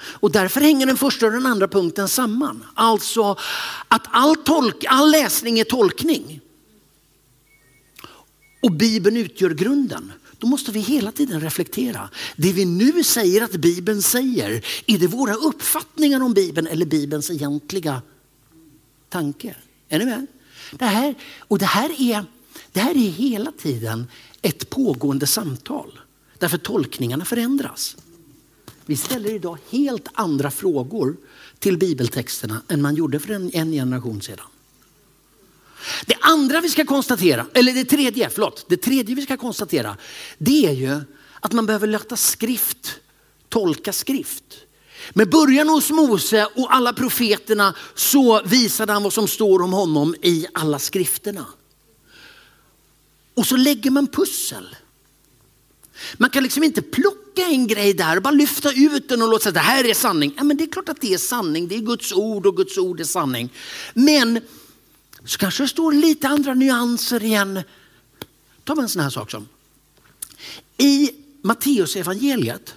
Och 0.00 0.32
därför 0.32 0.60
hänger 0.60 0.86
den 0.86 0.96
första 0.96 1.26
och 1.26 1.32
den 1.32 1.46
andra 1.46 1.68
punkten 1.68 2.08
samman. 2.08 2.64
Alltså 2.74 3.36
att 3.88 4.06
all, 4.10 4.36
tolk, 4.36 4.84
all 4.88 5.10
läsning 5.10 5.58
är 5.58 5.64
tolkning. 5.64 6.40
Och 8.62 8.72
Bibeln 8.72 9.16
utgör 9.16 9.50
grunden. 9.50 10.12
Då 10.38 10.46
måste 10.46 10.72
vi 10.72 10.80
hela 10.80 11.12
tiden 11.12 11.40
reflektera. 11.40 12.08
Det 12.36 12.52
vi 12.52 12.64
nu 12.64 13.04
säger 13.04 13.42
att 13.42 13.52
Bibeln 13.52 14.02
säger, 14.02 14.64
är 14.86 14.98
det 14.98 15.06
våra 15.06 15.34
uppfattningar 15.34 16.22
om 16.22 16.34
Bibeln 16.34 16.66
eller 16.66 16.86
Bibelns 16.86 17.30
egentliga 17.30 18.02
tanke? 19.08 19.56
Är 19.88 19.98
ni 19.98 20.04
med? 20.04 20.26
Det 20.72 20.84
här, 20.84 21.14
och 21.38 21.58
det 21.58 21.66
här, 21.66 22.00
är, 22.00 22.24
det 22.72 22.80
här 22.80 22.90
är 22.90 23.10
hela 23.10 23.52
tiden 23.52 24.06
ett 24.42 24.70
pågående 24.70 25.26
samtal. 25.26 25.98
Därför 26.38 26.58
tolkningarna 26.58 27.24
förändras. 27.24 27.96
Vi 28.86 28.96
ställer 28.96 29.34
idag 29.34 29.58
helt 29.70 30.08
andra 30.12 30.50
frågor 30.50 31.16
till 31.58 31.78
bibeltexterna 31.78 32.62
än 32.68 32.82
man 32.82 32.94
gjorde 32.94 33.20
för 33.20 33.34
en, 33.34 33.50
en 33.54 33.72
generation 33.72 34.22
sedan. 34.22 34.46
Det 36.06 36.16
andra 36.20 36.60
vi 36.60 36.68
ska 36.68 36.84
konstatera, 36.84 37.46
eller 37.54 37.72
det 37.72 37.84
tredje, 37.84 38.30
förlåt, 38.30 38.66
det 38.68 38.76
tredje 38.76 39.14
vi 39.14 39.22
ska 39.22 39.36
konstatera, 39.36 39.96
det 40.38 40.66
är 40.66 40.72
ju 40.72 41.00
att 41.40 41.52
man 41.52 41.66
behöver 41.66 41.86
låta 41.86 42.16
skrift 42.16 43.00
tolka 43.54 43.92
skrift. 43.92 44.44
Med 45.12 45.30
början 45.30 45.68
hos 45.68 45.90
Mose 45.90 46.48
och 46.54 46.74
alla 46.74 46.92
profeterna 46.92 47.74
så 47.94 48.42
visade 48.44 48.92
han 48.92 49.02
vad 49.02 49.12
som 49.12 49.28
står 49.28 49.62
om 49.62 49.72
honom 49.72 50.14
i 50.22 50.46
alla 50.54 50.78
skrifterna. 50.78 51.46
Och 53.34 53.46
så 53.46 53.56
lägger 53.56 53.90
man 53.90 54.06
pussel. 54.06 54.76
Man 56.16 56.30
kan 56.30 56.42
liksom 56.42 56.62
inte 56.62 56.82
plocka 56.82 57.23
en 57.42 57.66
grej 57.66 57.94
där 57.94 58.20
bara 58.20 58.30
lyfta 58.30 58.72
ut 58.72 59.08
den 59.08 59.22
och 59.22 59.28
låta 59.28 59.42
säga 59.42 59.48
att 59.50 59.54
det 59.54 59.60
här 59.60 59.84
är 59.84 59.94
sanning. 59.94 60.34
Ja, 60.36 60.44
men 60.44 60.56
det 60.56 60.64
är 60.64 60.72
klart 60.72 60.88
att 60.88 61.00
det 61.00 61.14
är 61.14 61.18
sanning, 61.18 61.68
det 61.68 61.74
är 61.74 61.80
Guds 61.80 62.12
ord 62.12 62.46
och 62.46 62.56
Guds 62.56 62.78
ord 62.78 63.00
är 63.00 63.04
sanning. 63.04 63.52
Men 63.94 64.40
så 65.24 65.38
kanske 65.38 65.62
det 65.62 65.68
står 65.68 65.92
lite 65.92 66.28
andra 66.28 66.54
nyanser 66.54 67.24
igen. 67.24 67.60
Ta 68.64 68.82
en 68.82 68.88
sån 68.88 69.02
här 69.02 69.10
sak 69.10 69.30
som 69.30 69.48
i 70.78 71.10
Matteus 71.42 71.96
evangeliet 71.96 72.74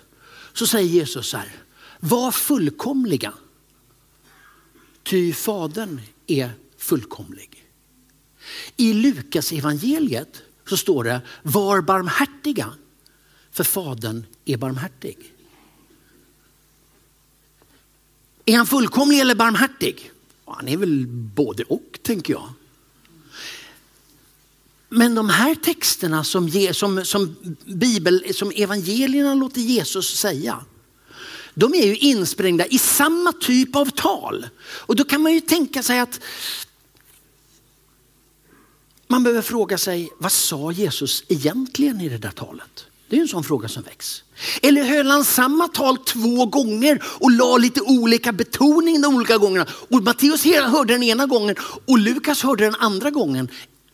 så 0.54 0.68
säger 0.68 0.90
Jesus 0.90 1.28
så 1.28 1.38
här, 1.38 1.52
var 2.00 2.32
fullkomliga 2.32 3.34
ty 5.04 5.34
fadern 5.34 6.02
är 6.28 6.52
fullkomlig. 6.78 7.64
I 8.78 8.94
Lukas 8.94 9.52
evangeliet 9.52 10.42
så 10.70 10.78
står 10.78 11.04
det 11.04 11.22
var 11.44 11.82
barmhärtiga 11.82 12.74
för 13.58 13.64
fadern 13.64 14.26
är 14.46 14.58
barmhärtig. 14.58 15.34
Är 18.46 18.58
han 18.58 18.68
fullkomlig 18.68 19.20
eller 19.20 19.36
barmhärtig? 19.36 20.12
Han 20.46 20.68
är 20.68 20.78
väl 20.78 21.08
både 21.08 21.64
och 21.64 22.00
tänker 22.02 22.34
jag. 22.34 22.50
Men 24.90 25.16
de 25.16 25.30
här 25.30 25.56
texterna 25.56 26.24
som, 26.24 26.52
som, 26.74 27.06
som, 27.06 27.36
Bibel, 27.66 28.34
som 28.34 28.52
evangelierna 28.56 29.34
låter 29.34 29.62
Jesus 29.62 30.18
säga, 30.18 30.66
de 31.54 31.74
är 31.74 31.86
ju 31.86 31.98
insprängda 31.98 32.66
i 32.66 32.78
samma 32.78 33.32
typ 33.32 33.76
av 33.76 33.86
tal. 33.86 34.48
Och 34.60 34.96
då 34.96 35.04
kan 35.04 35.22
man 35.22 35.34
ju 35.34 35.42
tänka 35.42 35.84
sig 35.84 36.00
att 36.00 36.20
man 39.08 39.24
behöver 39.24 39.42
fråga 39.42 39.78
sig, 39.78 40.10
vad 40.18 40.32
sa 40.32 40.72
Jesus 40.72 41.24
egentligen 41.28 42.02
i 42.02 42.10
det 42.10 42.18
där 42.18 42.32
talet? 42.32 42.86
Det 43.10 43.18
är 43.18 43.22
en 43.22 43.28
sån 43.28 43.44
fråga 43.44 43.68
som 43.68 43.84
väcks. 43.84 44.24
Eller 44.62 44.84
höll 44.84 45.08
han 45.08 45.26
samma 45.26 45.68
tal 45.68 45.98
två 45.98 46.46
gånger 46.46 47.04
och 47.04 47.32
la 47.32 47.58
lite 47.58 47.82
olika 47.82 48.32
betoning 48.32 49.02
de 49.02 49.16
olika 49.16 49.38
gångerna? 49.38 49.66
Och 49.90 50.04
Matteus 50.04 50.46
hörde 50.46 50.94
den 50.94 51.04
ena 51.04 51.26
gången 51.26 51.56
och 51.86 52.00
Lukas 52.00 52.44
hörde 52.44 52.64
den 52.64 52.76
andra 52.76 53.12
gången. 53.12 53.50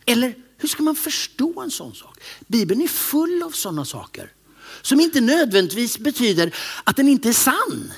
Eller 0.06 0.34
hur 0.58 0.68
ska 0.68 0.82
man 0.82 0.96
förstå 0.96 1.60
en 1.60 1.70
sån 1.70 1.94
sak? 1.94 2.20
Bibeln 2.46 2.82
är 2.82 2.88
full 2.88 3.42
av 3.42 3.50
sådana 3.50 3.84
saker 3.84 4.32
som 4.82 5.00
inte 5.00 5.20
nödvändigtvis 5.20 5.98
betyder 5.98 6.54
att 6.84 6.96
den 6.96 7.08
inte 7.08 7.28
är 7.28 7.32
sann. 7.32 7.92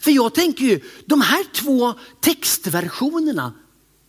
För 0.00 0.10
jag 0.10 0.34
tänker 0.34 0.64
ju, 0.64 0.80
de 1.06 1.20
här 1.20 1.44
två 1.52 1.94
textversionerna 2.20 3.52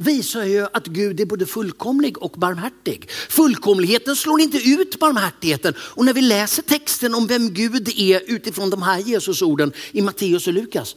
visar 0.02 0.44
ju 0.44 0.68
att 0.74 0.88
Gud 0.88 1.20
är 1.20 1.26
både 1.26 1.46
fullkomlig 1.46 2.18
och 2.18 2.32
barmhärtig. 2.32 3.10
Fullkomligheten 3.30 4.16
slår 4.16 4.42
inte 4.42 4.58
ut 4.58 5.00
barmhärtigheten. 5.00 5.74
Och 5.80 6.06
när 6.06 6.14
vi 6.14 6.22
läser 6.22 6.64
texten 6.64 7.16
om 7.16 7.28
vem 7.28 7.54
Gud 7.54 7.90
är 7.96 8.22
utifrån 8.28 8.70
de 8.70 8.82
här 8.82 9.00
Jesusorden 9.00 9.74
i 9.92 10.02
Matteus 10.02 10.48
och 10.48 10.54
Lukas 10.54 10.96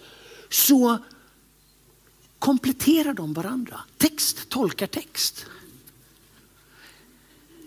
så 0.51 0.99
kompletterar 2.39 3.15
de 3.15 3.33
varandra. 3.33 3.81
Text 3.99 4.49
tolkar 4.49 4.87
text. 4.87 5.47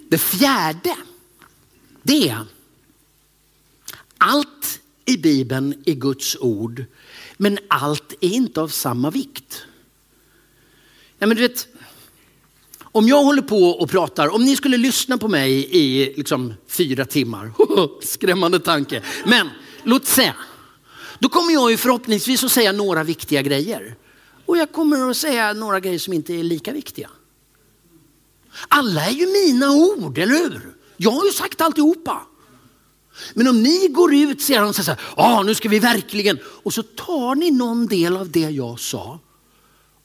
Det 0.10 0.18
fjärde, 0.18 0.96
det 2.04 2.30
är 2.30 2.46
allt 4.18 4.80
i 5.06 5.18
Bibeln 5.18 5.84
är 5.86 5.94
Guds 5.94 6.38
ord, 6.40 6.86
men 7.38 7.60
allt 7.68 8.14
är 8.22 8.30
inte 8.30 8.62
av 8.62 8.68
samma 8.68 9.10
vikt. 9.10 9.66
Nej 11.26 11.28
men 11.28 11.38
du 11.38 11.48
vet, 11.48 11.68
om 12.84 13.08
jag 13.08 13.24
håller 13.24 13.42
på 13.42 13.70
och 13.70 13.90
pratar, 13.90 14.34
om 14.34 14.44
ni 14.44 14.56
skulle 14.56 14.78
lyssna 14.78 15.18
på 15.18 15.28
mig 15.28 15.68
i 15.72 16.14
liksom 16.18 16.54
fyra 16.68 17.06
timmar, 17.06 17.52
skrämmande 18.02 18.60
tanke, 18.60 19.02
men 19.26 19.50
låt 19.84 20.06
säga, 20.06 20.36
då 21.20 21.30
kommer 21.30 21.54
jag 21.54 21.72
ju 21.72 21.78
förhoppningsvis 21.78 22.44
att 22.44 22.52
säga 22.52 22.72
några 22.72 23.04
viktiga 23.04 23.42
grejer. 23.42 23.96
Och 24.46 24.58
jag 24.58 24.72
kommer 24.72 25.10
att 25.10 25.18
säga 25.18 25.54
några 25.54 25.80
grejer 25.80 26.00
som 26.00 26.14
inte 26.14 26.34
är 26.34 26.44
lika 26.44 26.72
viktiga. 26.72 27.10
Alla 28.68 29.06
är 29.06 29.12
ju 29.12 29.26
mina 29.26 29.72
ord, 29.72 30.18
eller 30.18 30.34
hur? 30.34 30.76
Jag 30.98 31.12
har 31.12 31.26
ju 31.26 31.32
sagt 31.32 31.62
alltihopa. 31.62 32.22
Men 33.34 33.48
om 33.48 33.64
ni 33.64 33.88
går 33.88 34.16
ut 34.16 34.42
sedan 34.42 34.68
och 34.68 34.76
säger 34.76 34.86
så 34.86 34.92
här, 34.92 35.00
ah, 35.16 35.44
nu 35.44 35.56
ska 35.56 35.70
vi 35.70 35.80
verkligen, 35.80 36.40
och 36.46 36.74
så 36.74 36.84
tar 36.84 37.36
ni 37.36 37.52
någon 37.52 37.88
del 37.88 38.18
av 38.18 38.32
det 38.32 38.50
jag 38.50 38.80
sa 38.80 39.20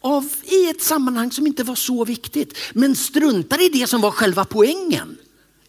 av, 0.00 0.32
i 0.44 0.70
ett 0.70 0.82
sammanhang 0.82 1.32
som 1.32 1.46
inte 1.46 1.64
var 1.64 1.74
så 1.74 2.04
viktigt, 2.04 2.58
men 2.72 2.96
struntar 2.96 3.66
i 3.66 3.68
det 3.68 3.86
som 3.86 4.00
var 4.00 4.10
själva 4.10 4.44
poängen. 4.44 5.16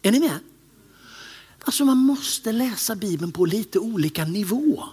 Är 0.02 0.12
ni 0.12 0.20
med? 0.20 0.38
Alltså 1.64 1.84
man 1.84 1.98
måste 1.98 2.52
läsa 2.52 2.94
Bibeln 2.94 3.32
på 3.32 3.44
lite 3.44 3.78
olika 3.78 4.24
nivå. 4.24 4.84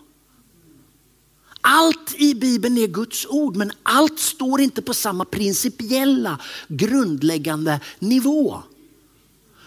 Allt 1.62 2.16
i 2.18 2.36
Bibeln 2.36 2.78
är 2.78 2.88
Guds 2.88 3.26
ord, 3.30 3.56
men 3.56 3.72
allt 3.84 4.20
står 4.20 4.62
inte 4.62 4.82
på 4.82 4.94
samma 4.94 5.26
principiella 5.26 6.40
grundläggande 6.68 7.80
nivå. 8.00 8.62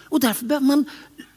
Och 0.05 0.19
därför 0.19 0.45
behöver 0.45 0.67
man 0.67 0.85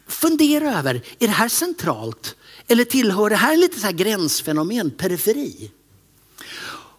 fundera 0.07 0.79
över, 0.79 0.95
är 0.95 1.27
det 1.27 1.33
här 1.33 1.49
centralt? 1.49 2.37
Eller 2.67 2.85
tillhör 2.85 3.31
det 3.31 3.37
här 3.37 3.57
lite 3.57 3.81
så 3.81 3.87
här 3.87 3.93
gränsfenomen, 3.93 4.91
periferi? 4.91 5.71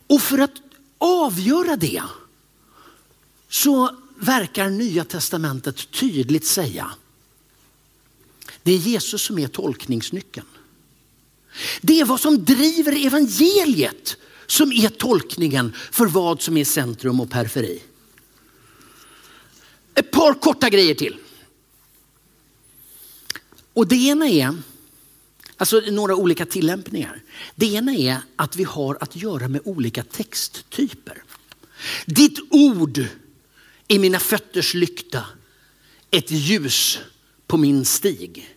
Och 0.07 0.21
för 0.21 0.37
att 0.37 0.66
avgöra 0.97 1.75
det 1.75 2.03
så 3.49 3.95
verkar 4.15 4.69
Nya 4.69 5.03
Testamentet 5.03 5.91
tydligt 5.91 6.45
säga 6.45 6.91
det 8.63 8.71
är 8.71 8.77
Jesus 8.77 9.21
som 9.21 9.39
är 9.39 9.47
tolkningsnyckeln. 9.47 10.47
Det 11.81 11.99
är 11.99 12.05
vad 12.05 12.19
som 12.19 12.45
driver 12.45 13.05
evangeliet 13.05 14.17
som 14.47 14.71
är 14.71 14.89
tolkningen 14.89 15.73
för 15.91 16.05
vad 16.05 16.41
som 16.41 16.57
är 16.57 16.65
centrum 16.65 17.19
och 17.19 17.29
periferi. 17.29 17.83
Ett 19.93 20.11
par 20.11 20.33
korta 20.33 20.69
grejer 20.69 20.95
till. 20.95 21.17
Och 23.73 23.87
det 23.87 23.95
ena 23.95 24.29
är, 24.29 24.55
alltså 25.57 25.79
några 25.79 26.15
olika 26.15 26.45
tillämpningar. 26.45 27.21
Det 27.55 27.65
ena 27.65 27.95
är 27.95 28.17
att 28.35 28.55
vi 28.55 28.63
har 28.63 28.97
att 29.01 29.15
göra 29.15 29.47
med 29.47 29.61
olika 29.65 30.03
texttyper. 30.03 31.23
Ditt 32.05 32.39
ord 32.49 33.05
är 33.87 33.99
mina 33.99 34.19
fötters 34.19 34.73
lykta, 34.73 35.25
ett 36.11 36.31
ljus 36.31 36.99
på 37.47 37.57
min 37.57 37.85
stig. 37.85 38.55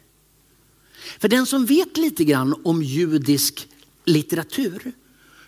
För 1.18 1.28
den 1.28 1.46
som 1.46 1.66
vet 1.66 1.96
lite 1.96 2.24
grann 2.24 2.60
om 2.64 2.82
judisk 2.82 3.68
litteratur 4.04 4.92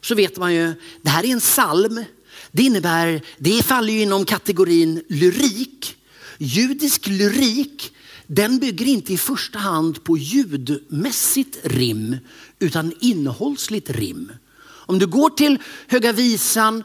så 0.01 0.15
vet 0.15 0.37
man 0.37 0.55
ju, 0.55 0.75
det 1.03 1.11
här 1.11 1.25
är 1.25 1.29
en 1.29 1.41
psalm. 1.41 2.05
Det 2.53 2.63
innebär, 2.63 3.23
det 3.39 3.63
faller 3.63 3.93
ju 3.93 4.03
inom 4.03 4.25
kategorin 4.25 5.05
lyrik. 5.09 5.97
Judisk 6.39 7.07
lyrik, 7.07 7.93
den 8.35 8.59
bygger 8.59 8.87
inte 8.87 9.13
i 9.13 9.19
första 9.19 9.59
hand 9.59 10.05
på 10.05 10.19
ljudmässigt 10.19 11.59
rim 11.63 12.17
utan 12.59 12.93
innehållsligt 13.01 13.91
rim. 13.91 14.33
Om 14.65 14.99
du 14.99 15.07
går 15.07 15.31
till 15.31 15.59
Höga 15.87 16.13
Visan, 16.13 16.85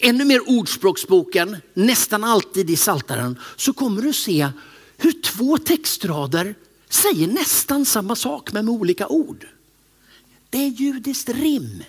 ännu 0.00 0.24
mer 0.24 0.48
Ordspråksboken, 0.48 1.56
nästan 1.74 2.24
alltid 2.24 2.70
i 2.70 2.76
Saltaren 2.76 3.38
så 3.56 3.72
kommer 3.72 4.02
du 4.02 4.12
se 4.12 4.48
hur 4.96 5.12
två 5.12 5.58
textrader 5.58 6.54
säger 6.88 7.26
nästan 7.26 7.84
samma 7.84 8.16
sak 8.16 8.52
men 8.52 8.64
med 8.64 8.74
olika 8.74 9.08
ord. 9.08 9.46
Det 10.50 10.58
är 10.58 10.68
judiskt 10.68 11.28
rim. 11.28 11.82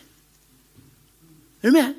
Är 1.62 1.68
du 1.68 1.72
med? 1.72 1.94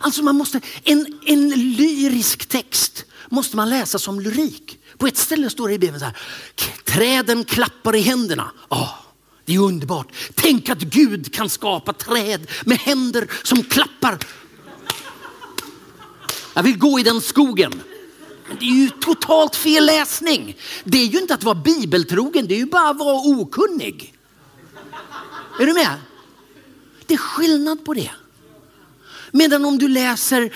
Alltså 0.00 0.22
man 0.22 0.36
måste, 0.36 0.60
en, 0.84 1.18
en 1.26 1.48
lyrisk 1.50 2.46
text 2.46 3.04
måste 3.28 3.56
man 3.56 3.70
läsa 3.70 3.98
som 3.98 4.20
lyrik. 4.20 4.78
På 4.98 5.06
ett 5.06 5.16
ställe 5.16 5.50
står 5.50 5.68
det 5.68 5.74
i 5.74 5.78
Bibeln 5.78 6.00
så 6.00 6.04
här, 6.04 6.16
träden 6.84 7.44
klappar 7.44 7.96
i 7.96 8.00
händerna. 8.00 8.50
Oh, 8.68 8.94
det 9.44 9.54
är 9.54 9.58
underbart. 9.58 10.12
Tänk 10.34 10.68
att 10.68 10.78
Gud 10.78 11.34
kan 11.34 11.48
skapa 11.48 11.92
träd 11.92 12.50
med 12.64 12.78
händer 12.78 13.28
som 13.42 13.62
klappar. 13.62 14.18
Jag 16.54 16.62
vill 16.62 16.78
gå 16.78 17.00
i 17.00 17.02
den 17.02 17.20
skogen. 17.20 17.82
Men 18.48 18.56
det 18.60 18.64
är 18.64 18.74
ju 18.74 18.88
totalt 18.88 19.56
fel 19.56 19.86
läsning. 19.86 20.56
Det 20.84 20.98
är 20.98 21.06
ju 21.06 21.18
inte 21.18 21.34
att 21.34 21.44
vara 21.44 21.54
bibeltrogen, 21.54 22.46
det 22.46 22.54
är 22.54 22.58
ju 22.58 22.66
bara 22.66 22.88
att 22.88 22.98
vara 22.98 23.16
okunnig. 23.16 24.14
Är 25.60 25.66
du 25.66 25.72
med? 25.72 25.94
Det 27.06 27.14
är 27.14 27.18
skillnad 27.18 27.84
på 27.84 27.94
det. 27.94 28.10
Medan 29.32 29.64
om 29.64 29.78
du 29.78 29.88
läser 29.88 30.54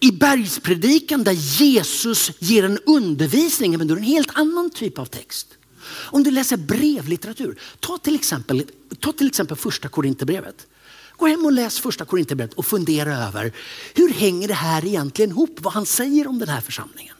i 0.00 0.12
bergspredikan 0.12 1.24
där 1.24 1.32
Jesus 1.32 2.30
ger 2.38 2.64
en 2.64 2.78
undervisning, 2.86 3.78
men 3.78 3.88
då 3.88 3.94
är 3.94 3.96
det 3.96 4.02
en 4.02 4.12
helt 4.12 4.30
annan 4.38 4.70
typ 4.70 4.98
av 4.98 5.04
text. 5.04 5.46
Om 5.90 6.22
du 6.22 6.30
läser 6.30 6.56
brevlitteratur, 6.56 7.60
ta 7.80 7.98
till 7.98 8.14
exempel, 8.14 8.62
ta 9.00 9.12
till 9.12 9.26
exempel 9.26 9.56
första 9.56 9.88
Korinthierbrevet. 9.88 10.66
Gå 11.16 11.26
hem 11.26 11.44
och 11.44 11.52
läs 11.52 11.78
första 11.78 12.04
Korinthierbrevet 12.04 12.54
och 12.54 12.66
fundera 12.66 13.16
över 13.16 13.52
hur 13.94 14.12
hänger 14.12 14.48
det 14.48 14.54
här 14.54 14.84
egentligen 14.84 15.30
ihop? 15.30 15.58
Vad 15.60 15.72
han 15.72 15.86
säger 15.86 16.26
om 16.26 16.38
den 16.38 16.48
här 16.48 16.60
församlingen. 16.60 17.14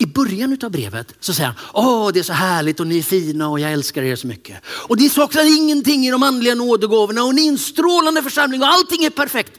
I 0.00 0.06
början 0.06 0.58
av 0.62 0.70
brevet 0.70 1.14
så 1.20 1.34
säger 1.34 1.48
han, 1.48 1.56
åh 1.74 2.10
det 2.12 2.18
är 2.18 2.22
så 2.22 2.32
härligt 2.32 2.80
och 2.80 2.86
ni 2.86 2.98
är 2.98 3.02
fina 3.02 3.48
och 3.48 3.60
jag 3.60 3.72
älskar 3.72 4.02
er 4.02 4.16
så 4.16 4.26
mycket. 4.26 4.56
Och 4.66 4.98
ni 4.98 5.08
saknar 5.08 5.58
ingenting 5.58 6.06
i 6.06 6.10
de 6.10 6.22
andliga 6.22 6.54
nådegåvorna 6.54 7.24
och 7.24 7.34
ni 7.34 7.46
är 7.46 7.48
en 7.48 7.58
strålande 7.58 8.22
församling 8.22 8.62
och 8.62 8.68
allting 8.68 9.04
är 9.04 9.10
perfekt. 9.10 9.52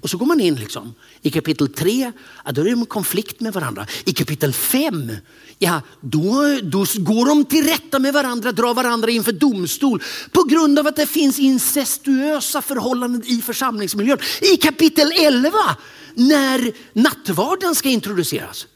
Och 0.00 0.10
så 0.10 0.16
går 0.16 0.26
man 0.26 0.40
in 0.40 0.54
liksom. 0.54 0.94
I 1.22 1.30
kapitel 1.30 1.68
3, 1.68 2.12
ja, 2.44 2.52
då 2.52 2.60
är 2.60 2.70
de 2.70 2.82
i 2.82 2.86
konflikt 2.86 3.40
med 3.40 3.52
varandra. 3.52 3.86
I 4.04 4.12
kapitel 4.12 4.52
5, 4.52 5.12
ja, 5.58 5.82
då, 6.00 6.58
då 6.62 6.86
går 6.96 7.26
de 7.26 7.44
till 7.44 7.64
rätta 7.64 7.98
med 7.98 8.12
varandra, 8.12 8.52
drar 8.52 8.74
varandra 8.74 9.10
inför 9.10 9.32
domstol 9.32 10.02
på 10.32 10.42
grund 10.42 10.78
av 10.78 10.86
att 10.86 10.96
det 10.96 11.06
finns 11.06 11.38
incestuösa 11.38 12.62
förhållanden 12.62 13.22
i 13.26 13.42
församlingsmiljön. 13.42 14.18
I 14.40 14.56
kapitel 14.56 15.12
11, 15.12 15.52
när 16.14 16.72
nattvarden 16.92 17.74
ska 17.74 17.88
introduceras, 17.88 18.66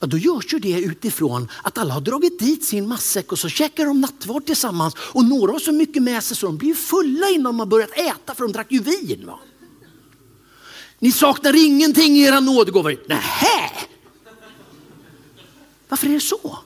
ja, 0.00 0.06
då 0.06 0.18
görs 0.18 0.54
ju 0.54 0.58
det 0.58 0.80
utifrån 0.80 1.48
att 1.62 1.78
alla 1.78 1.94
har 1.94 2.00
dragit 2.00 2.38
dit 2.38 2.64
sin 2.64 2.88
matsäck 2.88 3.32
och 3.32 3.38
så 3.38 3.48
käkar 3.48 3.86
de 3.86 4.00
nattvard 4.00 4.46
tillsammans 4.46 4.94
och 4.98 5.24
några 5.24 5.52
har 5.52 5.58
så 5.58 5.72
mycket 5.72 6.02
med 6.02 6.24
sig 6.24 6.36
så 6.36 6.46
de 6.46 6.56
blir 6.56 6.74
fulla 6.74 7.28
innan 7.28 7.44
de 7.44 7.58
har 7.58 7.66
börjat 7.66 7.98
äta 7.98 8.34
för 8.34 8.42
de 8.42 8.52
drack 8.52 8.72
ju 8.72 8.78
vin. 8.78 9.22
Va? 9.26 9.38
Ni 11.04 11.12
saknar 11.12 11.66
ingenting 11.66 12.16
i 12.16 12.22
era 12.22 12.40
nådegåvor. 12.40 12.96
Nähä! 13.08 13.70
Varför 15.88 16.06
är 16.06 16.12
det 16.12 16.20
så? 16.20 16.58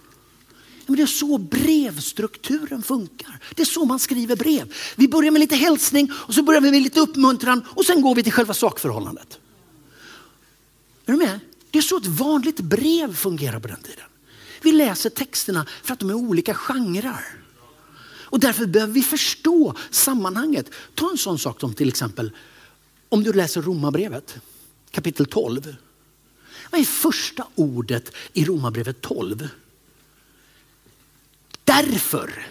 Men 0.86 0.96
det 0.96 1.02
är 1.02 1.06
så 1.06 1.38
brevstrukturen 1.38 2.82
funkar. 2.82 3.40
Det 3.54 3.62
är 3.62 3.66
så 3.66 3.84
man 3.84 3.98
skriver 3.98 4.36
brev. 4.36 4.74
Vi 4.96 5.08
börjar 5.08 5.30
med 5.30 5.40
lite 5.40 5.56
hälsning 5.56 6.12
och 6.14 6.34
så 6.34 6.42
börjar 6.42 6.60
vi 6.60 6.70
med 6.70 6.82
lite 6.82 7.00
uppmuntran 7.00 7.64
och 7.68 7.84
sen 7.84 8.02
går 8.02 8.14
vi 8.14 8.22
till 8.22 8.32
själva 8.32 8.54
sakförhållandet. 8.54 9.38
Är 11.06 11.12
du 11.12 11.18
med? 11.18 11.40
Det 11.70 11.78
är 11.78 11.82
så 11.82 11.96
ett 11.96 12.06
vanligt 12.06 12.60
brev 12.60 13.14
fungerar 13.14 13.60
på 13.60 13.68
den 13.68 13.82
tiden. 13.82 14.06
Vi 14.62 14.72
läser 14.72 15.10
texterna 15.10 15.66
för 15.82 15.92
att 15.92 15.98
de 15.98 16.10
är 16.10 16.14
olika 16.14 16.54
genrer. 16.54 17.24
Och 18.22 18.40
därför 18.40 18.66
behöver 18.66 18.94
vi 18.94 19.02
förstå 19.02 19.74
sammanhanget. 19.90 20.70
Ta 20.94 21.10
en 21.10 21.18
sån 21.18 21.38
sak 21.38 21.60
som 21.60 21.74
till 21.74 21.88
exempel 21.88 22.32
om 23.08 23.22
du 23.22 23.32
läser 23.32 23.62
Romarbrevet 23.62 24.40
kapitel 24.90 25.26
12. 25.26 25.76
Vad 26.70 26.80
är 26.80 26.84
första 26.84 27.46
ordet 27.54 28.12
i 28.32 28.44
Romarbrevet 28.44 29.00
12? 29.00 29.48
Därför 31.64 32.46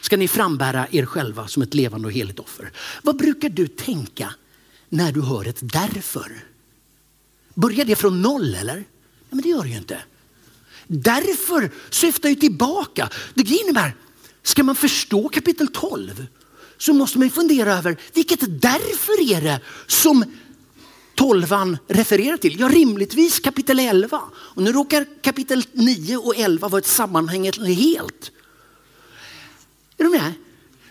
ska 0.00 0.16
ni 0.16 0.28
frambära 0.28 0.86
er 0.90 1.06
själva 1.06 1.48
som 1.48 1.62
ett 1.62 1.74
levande 1.74 2.08
och 2.08 2.12
heligt 2.12 2.38
offer. 2.38 2.72
Vad 3.02 3.16
brukar 3.16 3.48
du 3.48 3.66
tänka 3.66 4.34
när 4.88 5.12
du 5.12 5.22
hör 5.22 5.48
ett 5.48 5.58
därför. 5.60 6.44
Börjar 7.54 7.84
det 7.84 7.96
från 7.96 8.22
noll 8.22 8.54
eller? 8.54 8.74
Nej, 8.74 8.86
men 9.28 9.40
det 9.40 9.48
gör 9.48 9.62
det 9.62 9.68
ju 9.68 9.76
inte. 9.76 10.02
Därför 10.86 11.70
syftar 11.90 12.28
ju 12.28 12.34
tillbaka. 12.34 13.10
Det 13.34 13.50
innebär, 13.50 13.94
ska 14.42 14.62
man 14.62 14.76
förstå 14.76 15.28
kapitel 15.28 15.68
12 15.68 16.26
så 16.82 16.92
måste 16.92 17.18
man 17.18 17.30
fundera 17.30 17.78
över 17.78 17.96
vilket 18.14 18.40
därför 18.62 19.32
är 19.32 19.40
det 19.40 19.60
som 19.86 20.24
tolvan 21.14 21.78
refererar 21.88 22.36
till? 22.36 22.60
Ja, 22.60 22.68
rimligtvis 22.68 23.40
kapitel 23.40 23.78
11. 23.78 24.20
Och 24.34 24.62
nu 24.62 24.72
råkar 24.72 25.06
kapitel 25.22 25.64
9 25.72 26.16
och 26.16 26.36
11 26.36 26.68
vara 26.68 26.78
ett 26.78 26.86
sammanhängande 26.86 27.72
helt. 27.72 28.30
Är 29.96 30.04
du 30.04 30.10
med? 30.10 30.32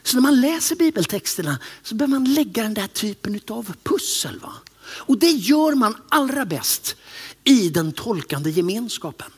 Så 0.03 0.15
när 0.15 0.21
man 0.21 0.41
läser 0.41 0.75
bibeltexterna 0.75 1.59
så 1.83 1.95
behöver 1.95 2.19
man 2.19 2.33
lägga 2.33 2.63
den 2.63 2.73
där 2.73 2.87
typen 2.87 3.39
av 3.47 3.73
pussel. 3.83 4.39
Va? 4.39 4.53
Och 4.83 5.17
det 5.17 5.31
gör 5.31 5.75
man 5.75 5.95
allra 6.09 6.45
bäst 6.45 6.95
i 7.43 7.69
den 7.69 7.91
tolkande 7.91 8.49
gemenskapen. 8.49 9.31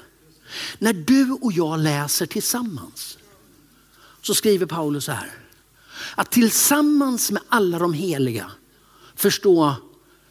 När 0.80 0.94
du 0.94 1.32
och 1.32 1.54
jag 1.54 1.80
läser 1.80 2.26
tillsammans 2.26 3.18
så 4.22 4.36
skriver 4.36 4.66
Paulus 4.66 5.06
så 5.06 5.12
här. 5.12 5.43
Att 6.16 6.32
tillsammans 6.32 7.32
med 7.32 7.42
alla 7.50 7.80
de 7.80 7.94
heliga 7.94 8.52
förstå 9.16 9.76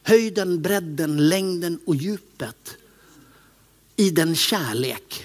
höjden, 0.02 0.62
bredden, 0.62 1.28
längden 1.28 1.80
och 1.86 1.96
djupet 1.96 2.76
i 3.96 4.10
den 4.10 4.36
kärlek 4.36 5.24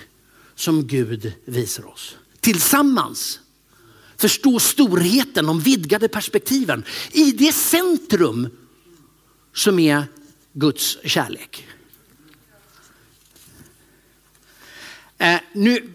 som 0.55 0.87
Gud 0.87 1.33
visar 1.45 1.87
oss. 1.87 2.17
Tillsammans 2.39 3.39
förstå 4.17 4.59
storheten, 4.59 5.45
de 5.45 5.59
vidgade 5.59 6.07
perspektiven 6.07 6.83
i 7.11 7.31
det 7.31 7.53
centrum 7.53 8.49
som 9.53 9.79
är 9.79 10.03
Guds 10.53 10.97
kärlek. 11.03 11.67
Eh, 15.17 15.39
nu, 15.53 15.93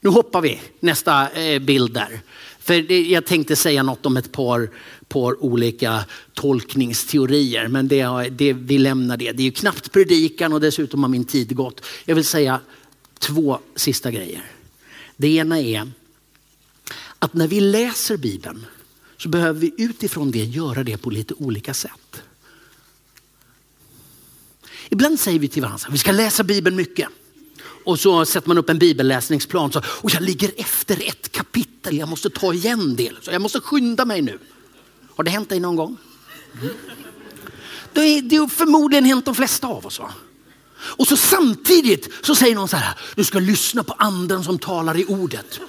nu 0.00 0.10
hoppar 0.10 0.40
vi 0.40 0.60
nästa 0.80 1.30
eh, 1.30 1.58
bild 1.58 1.92
där. 1.92 2.20
För 2.70 2.82
det, 2.82 3.02
jag 3.02 3.26
tänkte 3.26 3.56
säga 3.56 3.82
något 3.82 4.06
om 4.06 4.16
ett 4.16 4.32
par, 4.32 4.70
par 5.08 5.44
olika 5.44 6.04
tolkningsteorier, 6.34 7.68
men 7.68 7.88
det, 7.88 8.28
det, 8.30 8.52
vi 8.52 8.78
lämnar 8.78 9.16
det. 9.16 9.32
Det 9.32 9.42
är 9.42 9.44
ju 9.44 9.50
knappt 9.50 9.92
predikan 9.92 10.52
och 10.52 10.60
dessutom 10.60 11.02
har 11.02 11.10
min 11.10 11.24
tid 11.24 11.56
gått. 11.56 11.84
Jag 12.04 12.14
vill 12.14 12.24
säga 12.24 12.60
två 13.18 13.58
sista 13.76 14.10
grejer. 14.10 14.44
Det 15.16 15.28
ena 15.28 15.60
är 15.60 15.90
att 17.18 17.34
när 17.34 17.48
vi 17.48 17.60
läser 17.60 18.16
Bibeln 18.16 18.66
så 19.16 19.28
behöver 19.28 19.60
vi 19.60 19.72
utifrån 19.76 20.30
det 20.30 20.44
göra 20.44 20.84
det 20.84 20.96
på 20.96 21.10
lite 21.10 21.34
olika 21.34 21.74
sätt. 21.74 22.22
Ibland 24.88 25.20
säger 25.20 25.38
vi 25.38 25.48
till 25.48 25.62
varandra 25.62 25.86
att 25.88 25.94
vi 25.94 25.98
ska 25.98 26.12
läsa 26.12 26.44
Bibeln 26.44 26.76
mycket. 26.76 27.08
Och 27.84 28.00
så 28.00 28.24
sätter 28.24 28.48
man 28.48 28.58
upp 28.58 28.70
en 28.70 28.78
bibelläsningsplan. 28.78 29.72
Så, 29.72 29.82
och 29.86 30.14
jag 30.14 30.22
ligger 30.22 30.50
efter 30.56 31.08
ett 31.08 31.32
kapitel, 31.32 31.96
jag 31.96 32.08
måste 32.08 32.30
ta 32.30 32.54
igen 32.54 32.96
det. 32.96 33.12
Så 33.22 33.30
jag 33.30 33.42
måste 33.42 33.60
skynda 33.60 34.04
mig 34.04 34.22
nu. 34.22 34.38
Har 35.16 35.24
det 35.24 35.30
hänt 35.30 35.48
dig 35.48 35.60
någon 35.60 35.76
gång? 35.76 35.96
Mm. 36.60 36.74
Det, 37.92 38.00
är, 38.00 38.22
det 38.22 38.36
har 38.36 38.48
förmodligen 38.48 39.04
hänt 39.04 39.24
de 39.24 39.34
flesta 39.34 39.66
av 39.66 39.86
oss. 39.86 39.98
Va? 39.98 40.12
Och 40.80 41.06
så 41.06 41.16
samtidigt 41.16 42.08
så 42.22 42.34
säger 42.34 42.54
någon 42.54 42.68
så 42.68 42.76
här, 42.76 42.98
du 43.14 43.24
ska 43.24 43.38
lyssna 43.38 43.84
på 43.84 43.94
anden 43.98 44.44
som 44.44 44.58
talar 44.58 44.96
i 44.96 45.04
ordet. 45.04 45.60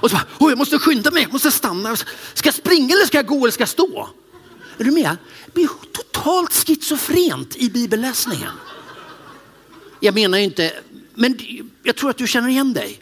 Och 0.00 0.10
så 0.10 0.16
bara, 0.16 0.26
oh, 0.38 0.50
jag 0.50 0.58
måste 0.58 0.78
skynda 0.78 1.10
mig, 1.10 1.22
jag 1.22 1.32
måste 1.32 1.50
stanna. 1.50 1.96
Ska 2.34 2.46
jag 2.46 2.54
springa 2.54 2.94
eller 2.94 3.06
ska 3.06 3.18
jag 3.18 3.26
gå 3.26 3.44
eller 3.44 3.50
ska 3.50 3.62
jag 3.62 3.68
stå? 3.68 4.08
Är 4.78 4.84
du 4.84 4.90
med? 4.90 5.16
Det 5.46 5.54
blir 5.54 5.68
totalt 5.92 6.52
schizofrent 6.52 7.56
i 7.56 7.70
bibelläsningen. 7.70 8.52
Jag 10.00 10.14
menar 10.14 10.38
ju 10.38 10.44
inte, 10.44 10.72
men 11.14 11.38
jag 11.82 11.96
tror 11.96 12.10
att 12.10 12.18
du 12.18 12.26
känner 12.26 12.48
igen 12.48 12.72
dig. 12.72 13.00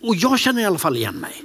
Och 0.00 0.16
jag 0.16 0.38
känner 0.38 0.62
i 0.62 0.64
alla 0.64 0.78
fall 0.78 0.96
igen 0.96 1.14
mig. 1.14 1.44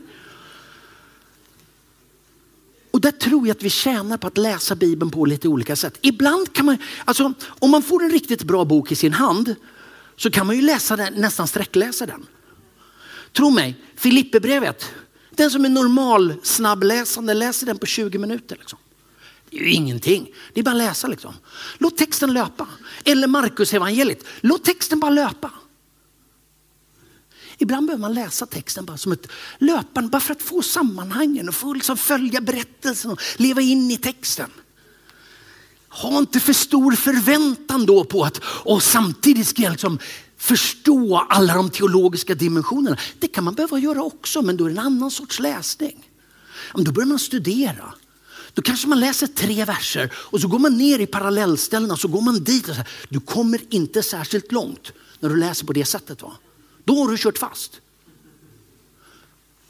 Och 2.91 3.01
där 3.01 3.11
tror 3.11 3.47
jag 3.47 3.55
att 3.57 3.63
vi 3.63 3.69
tjänar 3.69 4.17
på 4.17 4.27
att 4.27 4.37
läsa 4.37 4.75
Bibeln 4.75 5.11
på 5.11 5.25
lite 5.25 5.47
olika 5.47 5.75
sätt. 5.75 5.97
Ibland 6.01 6.53
kan 6.53 6.65
man, 6.65 6.77
alltså 7.05 7.33
om 7.45 7.71
man 7.71 7.83
får 7.83 8.03
en 8.03 8.11
riktigt 8.11 8.43
bra 8.43 8.65
bok 8.65 8.91
i 8.91 8.95
sin 8.95 9.13
hand 9.13 9.55
så 10.15 10.31
kan 10.31 10.47
man 10.47 10.55
ju 10.55 10.61
läsa 10.61 10.95
den, 10.95 11.13
nästan 11.13 11.47
sträckläsa 11.47 12.05
den. 12.05 12.25
Tro 13.33 13.49
mig, 13.49 13.75
Filipperbrevet, 13.95 14.91
den 15.29 15.51
som 15.51 15.65
är 15.65 15.69
normal 15.69 16.33
snabbläsande 16.43 17.33
läser 17.33 17.65
den 17.65 17.77
på 17.77 17.85
20 17.85 18.17
minuter. 18.17 18.55
Liksom. 18.59 18.79
Det 19.49 19.57
är 19.57 19.61
ju 19.61 19.71
ingenting, 19.71 20.29
det 20.53 20.59
är 20.59 20.63
bara 20.63 20.71
att 20.71 20.77
läsa 20.77 21.07
liksom. 21.07 21.33
Låt 21.77 21.97
texten 21.97 22.33
löpa. 22.33 22.67
Eller 23.03 23.27
Markus 23.27 23.73
evangeliet. 23.73 24.25
låt 24.41 24.63
texten 24.63 24.99
bara 24.99 25.11
löpa. 25.11 25.51
Ibland 27.61 27.87
behöver 27.87 28.01
man 28.01 28.13
läsa 28.13 28.45
texten 28.45 28.85
bara 28.85 28.97
som 28.97 29.11
ett 29.11 29.27
löpande, 29.57 30.09
bara 30.09 30.19
för 30.19 30.33
att 30.33 30.41
få 30.41 30.61
sammanhangen 30.61 31.49
och 31.49 31.55
få 31.55 31.73
liksom 31.73 31.97
följa 31.97 32.41
berättelsen 32.41 33.11
och 33.11 33.21
leva 33.37 33.61
in 33.61 33.91
i 33.91 33.97
texten. 33.97 34.49
Ha 35.89 36.17
inte 36.17 36.39
för 36.39 36.53
stor 36.53 36.91
förväntan 36.91 37.85
då 37.85 38.03
på 38.03 38.23
att 38.23 38.41
och 38.43 38.83
samtidigt 38.83 39.47
ska 39.47 39.61
jag 39.61 39.71
liksom 39.71 39.99
förstå 40.37 41.17
alla 41.29 41.55
de 41.55 41.69
teologiska 41.69 42.35
dimensionerna. 42.35 42.97
Det 43.19 43.27
kan 43.27 43.43
man 43.43 43.53
behöva 43.53 43.79
göra 43.79 44.03
också, 44.03 44.41
men 44.41 44.57
då 44.57 44.65
är 44.65 44.69
det 44.69 44.75
en 44.75 44.85
annan 44.85 45.11
sorts 45.11 45.39
läsning. 45.39 46.09
Då 46.75 46.91
börjar 46.91 47.07
man 47.07 47.19
studera. 47.19 47.93
Då 48.53 48.61
kanske 48.61 48.87
man 48.87 48.99
läser 48.99 49.27
tre 49.27 49.65
verser 49.65 50.13
och 50.15 50.41
så 50.41 50.47
går 50.47 50.59
man 50.59 50.77
ner 50.77 50.99
i 50.99 51.05
parallellställena 51.05 51.93
och 51.93 51.99
så 51.99 52.07
går 52.07 52.21
man 52.21 52.43
dit. 52.43 52.69
Och 52.69 52.75
så 52.75 52.81
här. 52.81 52.89
Du 53.09 53.19
kommer 53.19 53.61
inte 53.69 54.03
särskilt 54.03 54.51
långt 54.51 54.91
när 55.19 55.29
du 55.29 55.35
läser 55.35 55.65
på 55.65 55.73
det 55.73 55.85
sättet. 55.85 56.21
Va? 56.21 56.33
Då 56.91 56.97
har 56.97 57.11
du 57.11 57.17
kört 57.17 57.37
fast. 57.37 57.81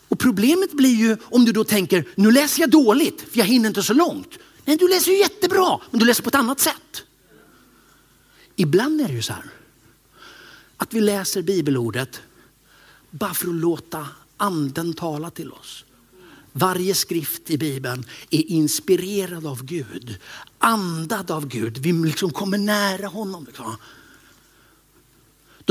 Och 0.08 0.20
problemet 0.20 0.72
blir 0.72 0.96
ju 0.96 1.18
om 1.24 1.46
du 1.46 1.52
då 1.52 1.64
tänker, 1.64 2.06
nu 2.16 2.32
läser 2.32 2.62
jag 2.62 2.70
dåligt 2.70 3.22
för 3.22 3.38
jag 3.40 3.46
hinner 3.46 3.68
inte 3.68 3.84
så 3.84 3.94
långt. 3.94 4.38
Nej, 4.66 4.78
du 4.78 4.88
läser 4.88 5.12
ju 5.12 5.18
jättebra, 5.18 5.80
men 5.92 6.00
du 6.00 6.06
läser 6.06 6.24
på 6.24 6.30
ett 6.30 6.36
annat 6.36 6.60
sätt. 6.60 7.04
Ibland 8.56 9.02
är 9.02 9.08
det 9.08 9.14
ju 9.14 9.22
så 9.22 9.34
här 9.34 9.44
att 10.78 10.94
vi 10.94 11.02
läser 11.02 11.42
bibelordet 11.42 12.22
bara 13.10 13.34
för 13.34 13.48
att 13.48 13.56
låta 13.56 14.08
anden 14.38 14.94
tala 14.94 15.30
till 15.30 15.52
oss. 15.52 15.86
Varje 16.52 16.96
skrift 16.96 17.50
i 17.50 17.58
Bibeln 17.58 18.06
är 18.30 18.52
inspirerad 18.52 19.46
av 19.46 19.64
Gud, 19.64 20.18
andad 20.58 21.32
av 21.32 21.48
Gud. 21.48 21.78
Vi 21.78 21.94
liksom 21.94 22.34
kommer 22.34 22.58
nära 22.58 23.08
honom. 23.08 23.46
Liksom. 23.46 23.76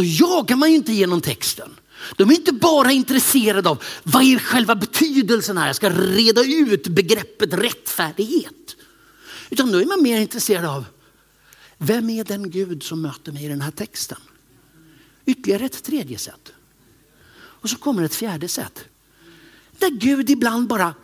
Då 0.01 0.05
jagar 0.05 0.57
man 0.57 0.71
ju 0.71 0.77
inte 0.77 0.93
genom 0.93 1.21
texten. 1.21 1.71
De 2.17 2.31
är 2.31 2.35
inte 2.35 2.53
bara 2.53 2.93
intresserade 2.93 3.69
av 3.69 3.83
vad 4.03 4.23
är 4.23 4.39
själva 4.39 4.75
betydelsen 4.75 5.59
här, 5.59 5.67
jag 5.67 5.77
ska 5.77 5.91
reda 5.91 6.45
ut 6.45 6.89
begreppet 6.89 7.55
rättfärdighet. 7.55 8.77
Utan 9.51 9.73
då 9.73 9.79
är 9.79 9.87
man 9.87 10.03
mer 10.03 10.21
intresserad 10.21 10.65
av 10.65 10.85
vem 11.79 12.11
är 12.11 12.25
den 12.25 12.51
Gud 12.51 12.83
som 12.83 13.03
möter 13.03 13.33
mig 13.33 13.45
i 13.45 13.49
den 13.49 13.61
här 13.61 13.71
texten? 13.71 14.19
Ytterligare 15.27 15.65
ett 15.65 15.83
tredje 15.83 16.19
sätt. 16.19 16.53
Och 17.35 17.71
så 17.71 17.77
kommer 17.77 18.03
ett 18.03 18.15
fjärde 18.15 18.49
sätt. 18.49 18.85
Där 19.79 19.91
Gud 19.91 20.31
ibland 20.31 20.69
bara 20.69 20.95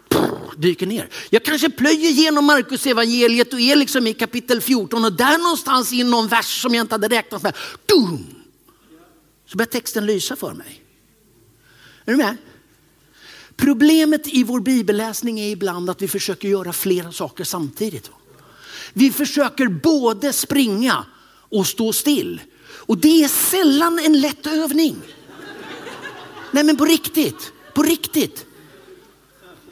dyker 0.56 0.86
ner. 0.86 1.08
Jag 1.30 1.44
kanske 1.44 1.70
plöjer 1.70 2.10
igenom 2.10 2.44
Markus 2.44 2.86
evangeliet 2.86 3.52
och 3.52 3.60
är 3.60 3.76
liksom 3.76 4.06
i 4.06 4.14
kapitel 4.14 4.60
14 4.60 5.04
och 5.04 5.12
där 5.12 5.38
någonstans 5.38 5.92
i 5.92 6.04
någon 6.04 6.28
vers 6.28 6.62
som 6.62 6.74
jag 6.74 6.84
inte 6.84 6.94
hade 6.94 7.08
räknat 7.08 7.42
med. 7.42 7.56
Dum! 7.86 8.35
Så 9.46 9.56
börjar 9.56 9.68
texten 9.68 10.06
lysa 10.06 10.36
för 10.36 10.54
mig. 10.54 10.82
Är 12.04 12.12
du 12.12 12.16
med? 12.16 12.36
Problemet 13.56 14.28
i 14.28 14.44
vår 14.44 14.60
bibelläsning 14.60 15.40
är 15.40 15.50
ibland 15.50 15.90
att 15.90 16.02
vi 16.02 16.08
försöker 16.08 16.48
göra 16.48 16.72
flera 16.72 17.12
saker 17.12 17.44
samtidigt. 17.44 18.10
Vi 18.92 19.10
försöker 19.10 19.68
både 19.68 20.32
springa 20.32 21.06
och 21.48 21.66
stå 21.66 21.92
still. 21.92 22.40
Och 22.66 22.98
det 22.98 23.24
är 23.24 23.28
sällan 23.28 23.98
en 23.98 24.20
lätt 24.20 24.46
övning. 24.46 24.96
Nej 26.50 26.64
men 26.64 26.76
på 26.76 26.84
riktigt, 26.84 27.52
på 27.74 27.82
riktigt. 27.82 28.46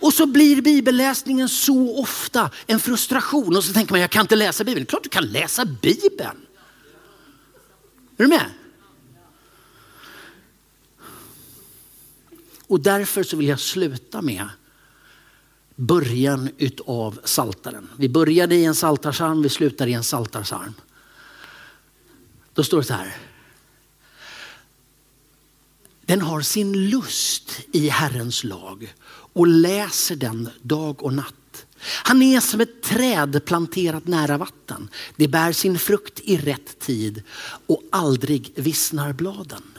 Och 0.01 0.14
så 0.14 0.27
blir 0.27 0.62
bibelläsningen 0.62 1.49
så 1.49 1.99
ofta 2.01 2.51
en 2.66 2.81
frustration 2.81 3.57
och 3.57 3.64
så 3.64 3.72
tänker 3.72 3.93
man 3.93 4.01
jag 4.01 4.11
kan 4.11 4.20
inte 4.20 4.37
läsa 4.37 4.64
bibeln. 4.64 4.87
Klart 4.87 5.03
du 5.03 5.09
kan 5.09 5.25
läsa 5.25 5.64
bibeln. 5.64 6.47
Är 8.16 8.22
du 8.22 8.27
med? 8.27 8.51
Och 12.75 12.81
därför 12.81 13.22
så 13.22 13.37
vill 13.37 13.49
jag 13.49 13.61
sluta 13.61 14.22
med 14.22 14.49
början 15.77 16.51
utav 16.59 17.20
saltaren. 17.25 17.89
Vi 17.97 18.09
började 18.09 18.55
i 18.55 18.64
en 18.64 18.75
saltarsalm, 18.75 19.43
vi 19.43 19.49
slutar 19.49 19.87
i 19.87 19.93
en 19.93 20.05
saltarsalm. 20.05 20.75
Då 22.55 22.64
står 22.64 22.79
det 22.79 22.85
så 22.85 22.95
här. 22.95 23.16
Den 26.01 26.20
har 26.20 26.41
sin 26.41 26.89
lust 26.89 27.61
i 27.72 27.89
Herrens 27.89 28.45
lag 28.45 28.95
och 29.33 29.47
läser 29.47 30.16
den 30.16 30.51
dag 30.62 31.03
och 31.03 31.12
natt. 31.12 31.66
Han 31.81 32.22
är 32.22 32.41
som 32.41 32.61
ett 32.61 32.83
träd 32.83 33.45
planterat 33.45 34.07
nära 34.07 34.39
vatten. 34.39 34.89
Det 35.16 35.29
bär 35.29 35.53
sin 35.53 35.79
frukt 35.79 36.20
i 36.20 36.37
rätt 36.37 36.79
tid 36.79 37.22
och 37.66 37.83
aldrig 37.93 38.53
vissnar 38.57 39.12
bladen. 39.12 39.74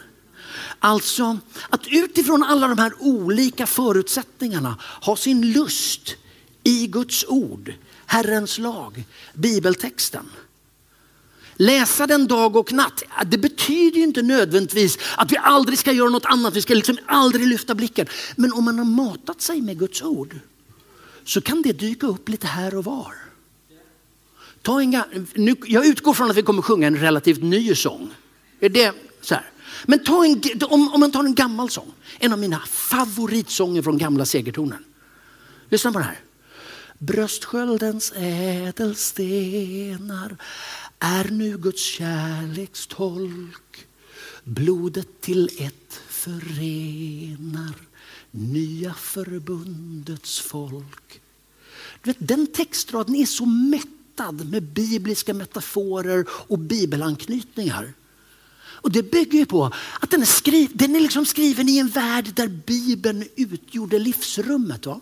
Alltså 0.80 1.38
att 1.70 1.88
utifrån 1.88 2.44
alla 2.44 2.68
de 2.68 2.78
här 2.78 2.94
olika 3.00 3.68
förutsättningarna 3.68 4.78
ha 5.02 5.16
sin 5.16 5.52
lust 5.52 6.16
i 6.64 6.88
Guds 6.88 7.26
ord, 7.28 7.74
Herrens 8.06 8.58
lag, 8.58 9.04
bibeltexten. 9.34 10.26
Läsa 11.56 12.08
den 12.08 12.28
dag 12.28 12.56
och 12.56 12.74
natt, 12.74 13.04
det 13.26 13.38
betyder 13.38 13.98
ju 13.98 14.04
inte 14.04 14.22
nödvändigtvis 14.22 14.98
att 15.18 15.32
vi 15.32 15.38
aldrig 15.38 15.80
ska 15.80 15.92
göra 15.92 16.10
något 16.10 16.26
annat, 16.26 16.56
vi 16.56 16.62
ska 16.62 16.74
liksom 16.74 16.98
aldrig 17.06 17.48
lyfta 17.48 17.76
blicken. 17.76 18.08
Men 18.36 18.54
om 18.54 18.64
man 18.64 18.78
har 18.78 18.86
matat 18.86 19.42
sig 19.42 19.62
med 19.62 19.80
Guds 19.80 20.02
ord 20.02 20.40
så 21.26 21.42
kan 21.42 21.62
det 21.62 21.74
dyka 21.74 22.08
upp 22.08 22.30
lite 22.30 22.48
här 22.48 22.76
och 22.76 22.84
var. 22.84 23.14
Ta 24.62 24.82
en, 24.82 25.04
nu, 25.34 25.56
jag 25.66 25.86
utgår 25.86 26.14
från 26.14 26.30
att 26.32 26.38
vi 26.38 26.42
kommer 26.42 26.62
sjunga 26.62 26.88
en 26.88 26.98
relativt 26.98 27.44
ny 27.44 27.76
sång. 27.76 28.10
Är 28.60 28.70
det 28.70 28.94
så 29.22 29.36
här? 29.36 29.50
Men 29.86 30.04
ta 30.04 30.26
en, 30.26 30.42
om, 30.70 30.94
om 30.94 31.00
man 31.00 31.12
tar 31.12 31.24
en 31.24 31.36
gammal 31.36 31.70
sång, 31.70 31.94
en 32.20 32.34
av 32.34 32.40
mina 32.40 32.60
favoritsånger 32.60 33.82
från 33.82 33.98
gamla 33.98 34.26
segertonen. 34.26 34.84
Lyssna 35.70 35.92
på 35.92 36.00
den 36.00 36.08
här. 36.08 36.20
Bröstsköldens 36.98 38.14
ädelstenar 38.16 40.38
är 41.00 41.30
nu 41.30 41.58
Guds 41.58 41.84
kärlekstolk. 41.84 43.88
Blodet 44.44 45.22
till 45.22 45.50
ett 45.60 46.02
förenar 46.08 47.76
nya 48.32 48.94
förbundets 48.94 50.40
folk. 50.40 51.22
Du 52.02 52.10
vet, 52.10 52.28
den 52.28 52.48
textraden 52.48 53.16
är 53.16 53.26
så 53.26 53.46
mättad 53.46 54.50
med 54.50 54.64
bibliska 54.64 55.34
metaforer 55.34 56.26
och 56.30 56.60
bibelanknytningar. 56.60 57.94
Och 58.86 58.92
det 58.92 59.04
bygger 59.04 59.40
ju 59.40 59.46
på 59.46 59.72
att 60.00 60.10
den 60.10 60.22
är, 60.22 60.26
skriv, 60.26 60.72
den 60.74 60.96
är 60.96 61.00
liksom 61.00 61.26
skriven 61.26 61.70
i 61.70 61.78
en 61.78 61.88
värld 61.88 62.32
där 62.36 62.48
Bibeln 62.48 63.28
utgjorde 63.36 64.00
livsrummet. 64.00 64.86
Va? 64.86 65.00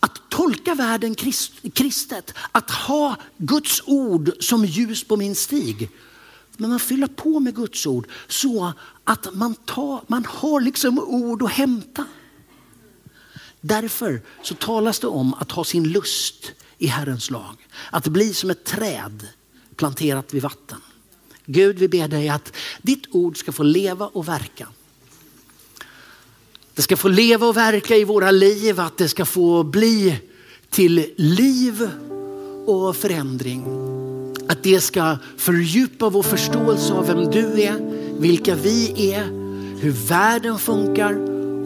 Att 0.00 0.30
tolka 0.30 0.74
världen 0.74 1.14
krist, 1.14 1.52
kristet, 1.74 2.34
att 2.52 2.70
ha 2.70 3.16
Guds 3.36 3.82
ord 3.86 4.30
som 4.40 4.64
ljus 4.64 5.04
på 5.04 5.16
min 5.16 5.34
stig. 5.34 5.90
Men 6.56 6.70
man 6.70 6.80
fyller 6.80 7.06
på 7.06 7.40
med 7.40 7.54
Guds 7.54 7.86
ord 7.86 8.08
så 8.28 8.72
att 9.04 9.34
man, 9.34 9.54
tar, 9.54 10.04
man 10.06 10.24
har 10.24 10.60
liksom 10.60 10.98
ord 10.98 11.42
att 11.42 11.52
hämta. 11.52 12.04
Därför 13.60 14.22
så 14.42 14.54
talas 14.54 14.98
det 14.98 15.06
om 15.06 15.34
att 15.34 15.52
ha 15.52 15.64
sin 15.64 15.88
lust 15.88 16.52
i 16.78 16.86
Herrens 16.86 17.30
lag. 17.30 17.68
Att 17.90 18.08
bli 18.08 18.34
som 18.34 18.50
ett 18.50 18.64
träd 18.64 19.28
planterat 19.76 20.34
vid 20.34 20.42
vatten. 20.42 20.80
Gud 21.46 21.78
vi 21.78 21.88
ber 21.88 22.08
dig 22.08 22.28
att 22.28 22.56
ditt 22.82 23.04
ord 23.10 23.38
ska 23.38 23.52
få 23.52 23.62
leva 23.62 24.06
och 24.06 24.28
verka. 24.28 24.68
Det 26.74 26.82
ska 26.82 26.96
få 26.96 27.08
leva 27.08 27.46
och 27.46 27.56
verka 27.56 27.96
i 27.96 28.04
våra 28.04 28.30
liv, 28.30 28.80
att 28.80 28.98
det 28.98 29.08
ska 29.08 29.24
få 29.24 29.62
bli 29.62 30.20
till 30.70 31.06
liv 31.16 31.90
och 32.66 32.96
förändring. 32.96 33.64
Att 34.48 34.62
det 34.62 34.80
ska 34.80 35.16
fördjupa 35.36 36.08
vår 36.08 36.22
förståelse 36.22 36.92
av 36.92 37.06
vem 37.06 37.30
du 37.30 37.62
är, 37.62 37.78
vilka 38.18 38.54
vi 38.54 39.10
är, 39.12 39.24
hur 39.80 39.90
världen 39.90 40.58
funkar 40.58 41.12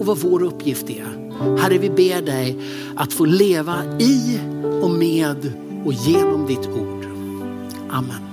och 0.00 0.06
vad 0.06 0.18
vår 0.18 0.42
uppgift 0.42 0.90
är. 0.90 1.26
Herre, 1.58 1.78
vi 1.78 1.90
ber 1.90 2.22
dig 2.22 2.58
att 2.96 3.12
få 3.12 3.24
leva 3.24 3.84
i 3.98 4.40
och 4.82 4.90
med 4.90 5.52
och 5.84 5.92
genom 5.92 6.46
ditt 6.46 6.66
ord. 6.68 7.06
Amen. 7.90 8.25